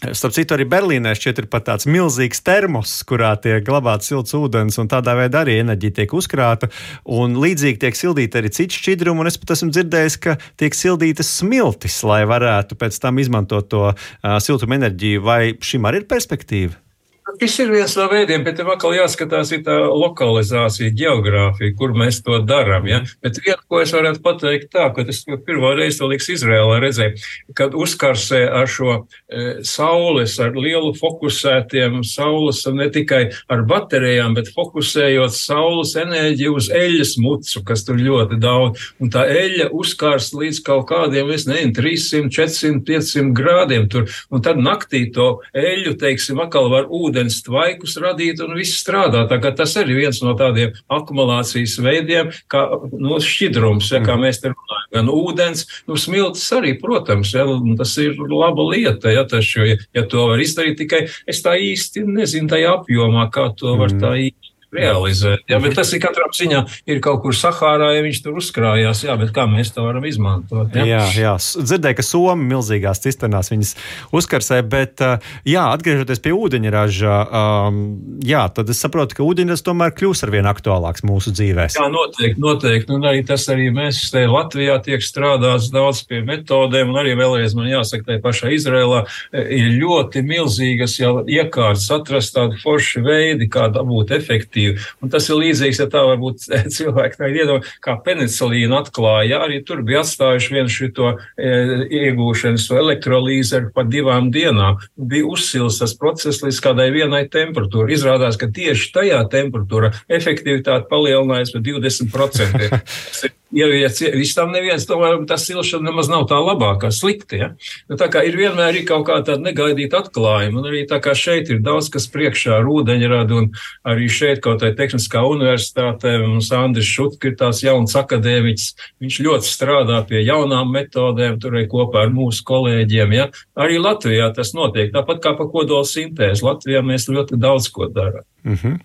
Starp 0.01 0.33
citu, 0.33 0.55
arī 0.55 0.65
Berlīnē 0.65 1.11
šķiet 1.13 1.43
ir 1.43 1.47
pat 1.51 1.67
tāds 1.67 1.85
milzīgs 1.85 2.41
termos, 2.41 2.95
kurā 3.05 3.35
tiek 3.37 3.61
glabāts 3.67 4.09
silts 4.09 4.33
ūdens, 4.33 4.79
un 4.81 4.89
tādā 4.89 5.13
veidā 5.19 5.43
arī 5.45 5.59
enerģija 5.61 5.99
tiek 5.99 6.15
uzkrāta. 6.17 6.71
Un 7.05 7.37
līdzīgi 7.37 7.77
tiek 7.83 7.99
sildīta 7.99 8.41
arī 8.41 8.49
citi 8.49 8.79
šķidrumi, 8.79 9.21
un 9.21 9.29
es 9.29 9.37
pat 9.37 9.53
esmu 9.53 9.69
dzirdējis, 9.69 10.17
ka 10.25 10.39
tiek 10.57 10.77
sildītas 10.77 11.29
smiltis, 11.37 11.99
lai 12.01 12.23
varētu 12.25 12.79
pēc 12.81 12.97
tam 13.03 13.21
izmantot 13.21 13.69
to 13.69 13.83
uh, 13.91 14.39
siltumu 14.41 14.79
enerģiju. 14.79 15.21
Vai 15.27 15.41
šim 15.61 15.85
arī 15.85 16.01
ir 16.01 16.09
perspektīva? 16.09 16.81
Šis 17.21 17.55
ir 17.63 17.71
viens 17.71 17.93
no 17.97 18.07
veidiem, 18.09 18.41
bet 18.45 18.57
tev 18.57 18.69
atkal 18.73 18.95
jāskatās 18.95 19.51
tā 19.65 19.75
lokalizācija, 19.87 20.91
geogrāfija, 20.97 21.73
kur 21.77 21.93
mēs 21.97 22.19
to 22.25 22.39
darām. 22.45 22.87
Ja? 22.89 22.99
Bet 23.21 23.37
viena, 23.41 23.61
ko 23.69 23.79
es 23.81 23.93
varētu 23.93 24.21
pateikt 24.25 24.71
tā, 24.73 24.87
ka 24.93 25.05
es 25.09 25.21
pirmo 25.45 25.71
reizi 25.77 26.01
to 26.01 26.09
liks 26.09 26.29
Izrēlā 26.33 26.79
redzēju, 26.81 27.21
kad 27.57 27.77
uzkarsē 27.77 28.41
ar 28.49 28.69
šo 28.69 28.95
e, 28.97 29.61
saules, 29.65 30.35
ar 30.41 30.57
lielu 30.57 30.91
fokusētiem 30.97 32.01
saules, 32.05 32.63
ne 32.73 32.89
tikai 32.93 33.21
ar 33.53 33.63
baterijām, 33.69 34.35
bet 34.37 34.51
fokusējot 34.55 35.33
saules 35.37 35.93
enerģiju 36.01 36.57
uz 36.57 36.71
eļas 36.73 37.15
mucu, 37.21 37.63
kas 37.65 37.85
tur 37.87 38.01
ļoti 38.01 38.41
daudz. 38.41 38.91
Un 39.01 39.13
tā 39.13 39.27
eļa 39.29 39.69
uzkars 39.77 40.31
līdz 40.37 40.61
kaut 40.67 40.89
kādiem, 40.91 41.31
es 41.33 41.47
nezinu, 41.49 41.73
300, 41.77 42.33
400, 42.33 42.83
500 42.89 43.33
grādiem 43.37 43.89
tur. 43.93 44.09
Un 44.33 44.45
tad 44.45 44.61
naktī 44.61 45.05
to 45.13 45.31
eļu, 45.57 45.95
teiksim, 46.01 46.41
atkal 46.41 46.69
var 46.73 46.89
ūdeni 46.89 47.10
ūdens 47.11 47.41
tvaikus 47.45 47.97
radīt 48.01 48.41
un 48.43 48.55
viss 48.55 48.79
strādā. 48.81 49.25
Tā 49.29 49.39
kā 49.43 49.51
tas 49.55 49.75
arī 49.79 49.99
viens 49.99 50.21
no 50.23 50.33
tādiem 50.39 50.73
akumulācijas 50.91 51.77
veidiem, 51.83 52.31
kā 52.51 52.63
no 52.71 53.17
nu, 53.17 53.19
šķidrums, 53.21 53.91
ja, 53.91 54.01
kā 54.03 54.15
mhm. 54.15 54.25
mēs 54.25 54.41
te 54.41 54.53
runājam. 54.53 54.87
Gan 54.91 55.07
ūdens, 55.11 55.65
nu, 55.87 55.95
smilts 55.99 56.43
arī, 56.55 56.73
protams, 56.79 57.31
ja, 57.35 57.45
tas 57.79 57.93
ir 58.01 58.17
laba 58.31 58.65
lieta, 58.71 59.11
ja, 59.13 59.23
taču, 59.27 59.63
ja, 59.63 59.77
ja 59.95 60.03
to 60.09 60.25
var 60.31 60.41
izdarīt 60.43 60.81
tikai, 60.81 61.05
es 61.29 61.39
tā 61.45 61.55
īsti 61.59 62.03
nezinu 62.07 62.51
tajā 62.51 62.73
apjomā, 62.79 63.27
kā 63.31 63.49
to 63.55 63.77
var 63.79 63.93
tā 63.93 64.15
mhm. 64.15 64.25
īsti 64.27 64.40
realizēt. 64.75 65.43
Jā, 65.51 65.59
bet 65.63 65.75
tas 65.77 65.91
ir 65.93 66.01
katrā 66.03 66.27
ziņā 66.35 66.61
ir 66.89 67.01
kaut 67.03 67.21
kur 67.25 67.35
Sahārā, 67.35 67.91
ja 67.95 68.03
viņš 68.05 68.21
tur 68.23 68.39
uzkrājās. 68.39 69.03
Jā, 69.05 69.15
bet 69.19 69.33
kā 69.35 69.45
mēs 69.49 69.73
to 69.75 69.85
varam 69.85 70.05
izmantot? 70.07 70.75
Jā, 70.75 70.85
jā, 70.87 71.01
jā. 71.19 71.33
dzirdēju, 71.37 71.97
ka 71.99 72.05
Somija 72.05 72.49
milzīgās 72.53 73.03
cisternās 73.03 73.51
viņas 73.51 73.73
uzkarsē, 74.15 74.61
bet 74.67 75.03
jā, 75.47 75.65
atgriežoties 75.75 76.23
pie 76.23 76.33
ūdeņraža, 76.37 77.17
um, 77.27 77.81
jā, 78.25 78.45
tad 78.55 78.71
es 78.71 78.81
saprotu, 78.83 79.17
ka 79.17 79.27
ūdeņražs 79.27 79.65
tomēr 79.67 79.95
kļūs 79.97 80.23
ar 80.25 80.33
vien 80.33 80.49
aktuālāks 80.51 81.05
mūsu 81.07 81.35
dzīvēm. 81.35 81.73
Jā, 81.75 81.89
noteikti, 81.91 82.39
noteikti. 82.41 82.95
Un 82.95 83.09
arī 83.11 83.25
tas 83.27 83.47
arī 83.51 83.69
mēs 83.75 84.01
te 84.13 84.23
Latvijā 84.29 84.77
tiek 84.85 85.03
strādāts 85.03 85.71
daudz 85.73 86.03
pie 86.07 86.21
metodēm, 86.27 86.93
un 86.93 87.01
arī 87.03 87.17
vēlreiz 87.19 87.55
man 87.57 87.69
jāsaka, 87.71 88.07
tai 88.07 88.19
pašā 88.23 88.53
Izrēlā 88.55 89.03
ir 89.35 89.75
ļoti 89.81 90.23
milzīgas 90.27 90.97
jau 90.99 91.13
iekārtas 91.27 91.89
atrast 91.93 92.35
tādu 92.37 92.59
foršu 92.61 93.03
veidi, 93.05 93.49
kā 93.51 93.67
dabūt 93.73 94.13
efektīvi 94.15 94.60
efektīvi. 94.61 94.79
Un 95.01 95.11
tas 95.11 95.27
ir 95.29 95.39
līdzīgs, 95.39 95.79
ja 95.81 95.87
tā 95.91 96.03
varbūt 96.05 96.45
cilvēki 96.75 97.19
tā 97.19 97.29
iedomā, 97.31 97.65
kā 97.81 97.97
penicilīnu 98.05 98.77
atklāja, 98.77 99.41
arī 99.45 99.61
tur 99.65 99.83
bija 99.83 100.03
atstājuši 100.03 100.55
vienu 100.55 100.69
šito 100.71 101.11
e, 101.37 101.51
iegūšanas 101.89 102.69
elektrolīzeru 102.71 103.71
pa 103.73 103.83
divām 103.83 104.31
dienām. 104.31 104.79
Bija 104.95 105.27
uzsils 105.31 105.81
tas 105.81 105.95
process 105.97 106.43
līdz 106.43 106.61
kādai 106.63 106.89
vienai 106.93 107.25
temperatūrai. 107.31 107.95
Izrādās, 107.95 108.39
ka 108.39 108.51
tieši 108.51 108.91
tajā 108.95 109.21
temperatūrā 109.31 109.93
efektivitāte 110.11 110.89
palielinājās 110.91 111.53
par 111.55 111.65
20%. 111.67 113.31
viss 113.51 114.35
tam 114.35 114.51
neviens, 114.51 114.85
tomēr 114.87 115.19
tā 115.27 115.37
silšana 115.39 115.89
nemaz 115.89 116.09
nav 116.11 116.27
tā 116.29 116.39
labākā, 116.39 116.91
slikta. 116.91 117.35
Ja? 117.35 117.49
Nu, 117.89 117.97
tā 117.99 118.07
kā 118.11 118.23
ir 118.23 118.37
vienmēr 118.39 118.79
ir 118.79 118.85
kaut 118.87 119.05
kā 119.07 119.19
tāda 119.19 119.41
negaidīta 119.43 120.01
atklājuma, 120.01 120.61
un 120.61 120.69
arī 120.69 120.85
tā 120.89 121.01
kā 121.03 121.13
šeit 121.17 121.51
ir 121.51 121.61
daudz 121.63 121.89
kas 121.91 122.07
priekšā 122.11 122.57
ar 122.61 122.69
ūdeņradu, 122.71 123.41
un 123.41 123.49
arī 123.87 124.07
šeit 124.11 124.41
kaut 124.43 124.63
kā 124.63 124.71
Tehniskā 124.77 125.23
universitātē 125.27 126.17
mums 126.23 126.51
Andris 126.55 126.89
Šutki 126.89 127.31
ir 127.31 127.37
tās 127.39 127.61
jauns 127.63 127.95
akadēmiķis, 127.99 128.71
viņš 129.03 129.19
ļoti 129.27 129.51
strādā 129.51 130.01
pie 130.07 130.23
jaunām 130.23 130.71
metodēm, 130.71 131.39
tur 131.41 131.59
ir 131.59 131.69
kopā 131.71 132.05
ar 132.07 132.15
mūsu 132.15 132.45
kolēģiem. 132.47 133.17
Ja? 133.19 133.29
Arī 133.59 133.81
Latvijā 133.81 134.31
tas 134.35 134.55
notiek, 134.57 134.93
tāpat 134.95 135.23
kā 135.23 135.35
pa 135.37 135.49
kodola 135.51 135.87
sintēzi. 135.87 136.45
Latvijā 136.47 136.83
mēs 136.85 137.09
ļoti 137.11 137.39
daudz 137.41 137.67
ko 137.73 137.91
darām. 137.91 138.25
Mm 138.43 138.53
-hmm. 138.53 138.79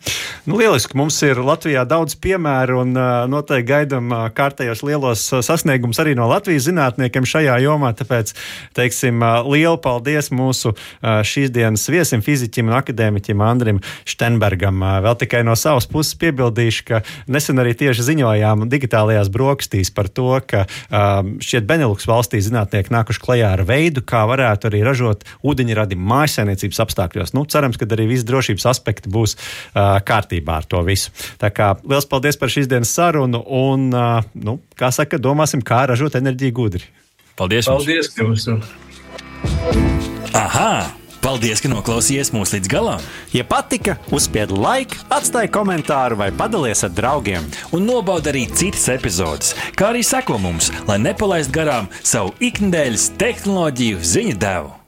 nu, 0.45 0.57
lieliski, 0.57 0.97
mums 0.97 1.23
ir 1.23 1.37
Latvijā 1.37 1.85
daudz 1.88 2.14
piemēru 2.14 2.81
un 2.81 2.92
noteikti 3.31 3.73
gaidām 3.73 4.11
kārtējos 4.37 4.83
lielos 4.85 5.23
sasniegumus 5.40 5.99
arī 5.99 6.12
no 6.14 6.29
Latvijas 6.29 6.66
zinātniekiem 6.69 7.25
šajā 7.25 7.57
jomā. 7.64 7.95
Tāpēc, 7.97 8.35
teiksim, 8.75 9.23
lielu 9.49 9.79
paldies 9.79 10.29
mūsu 10.31 10.75
šīs 11.03 11.51
dienas 11.51 11.88
viesim, 11.88 12.21
fiziķim 12.21 12.69
un 12.69 12.75
akadēmiķim 12.77 13.40
Andrim 13.40 13.81
Štenbergam. 14.05 14.85
Vēl 15.03 15.16
tikai 15.16 15.42
no 15.45 15.57
savas 15.57 15.87
puses 15.87 16.14
piebildīšu, 16.21 16.85
ka 16.85 17.01
nesen 17.27 17.57
arī 17.59 17.73
tieši 17.75 18.03
ziņojām 18.03 18.69
digitālajās 18.69 19.29
brokastīs 19.33 19.90
par 19.90 20.09
to, 20.09 20.40
ka 20.47 20.66
šķiet 21.40 21.64
Beneluks 21.66 22.07
valstī 22.07 22.40
zinātnieki 22.45 22.92
nākuši 22.92 23.21
klajā 23.25 23.53
ar 23.57 23.64
veidu, 23.64 24.05
kā 24.05 24.27
varētu 24.29 24.69
arī 24.69 24.85
ražot 24.85 25.25
ūdeņradi 25.42 25.97
mājsainiecības 25.97 26.81
apstākļos. 26.81 27.33
Nu, 27.33 27.45
cerams, 27.45 27.77
ka 27.77 27.88
arī 27.88 28.07
visi 28.07 28.29
drošības 28.29 28.66
aspekti 28.66 29.09
būs 29.09 29.37
uh, 29.46 29.96
kārtībā 30.06 30.61
ar 30.61 30.68
to 30.68 30.82
visu. 30.87 31.14
Tā 31.40 31.52
kā 31.54 31.72
liels 31.87 32.09
paldies 32.11 32.38
par 32.40 32.52
šīs 32.52 32.70
dienas 32.70 32.92
sarunu 32.96 33.42
un, 33.46 33.88
uh, 33.94 34.20
nu, 34.35 34.59
kā 34.78 34.92
saka, 34.94 35.20
domāsim, 35.22 35.64
kā 35.64 35.85
ražot 35.90 36.18
enerģiju 36.18 36.56
gudri. 36.56 36.87
Paldies! 37.37 37.68
Paldies 37.68 38.12
jums! 38.16 38.48
Aha! 40.37 40.70
Paldies, 41.26 41.59
ka 41.59 41.66
noklausījāties 41.66 42.30
mūsu 42.30 42.54
līdz 42.54 42.70
galam! 42.70 43.02
Ja 43.35 43.42
patika, 43.48 43.96
uzspiediet 44.14 44.54
laiku, 44.54 45.00
atstājiet 45.11 45.50
komentāru 45.56 46.20
vai 46.20 46.30
padalieties 46.30 46.87
ar 46.87 46.94
draugiem. 46.94 47.50
Un 47.74 47.82
nobaudiet 47.88 48.30
arī 48.30 48.44
citas 48.54 48.87
epizodes, 48.94 49.56
kā 49.74 49.90
arī 49.90 50.06
sekot 50.06 50.38
mums, 50.38 50.70
lai 50.87 51.00
nepalaistu 51.02 51.59
garām 51.59 51.90
savu 51.98 52.30
ikdienas 52.38 53.11
tehnoloģiju 53.18 54.04
ziņu 54.14 54.40
devumu. 54.46 54.86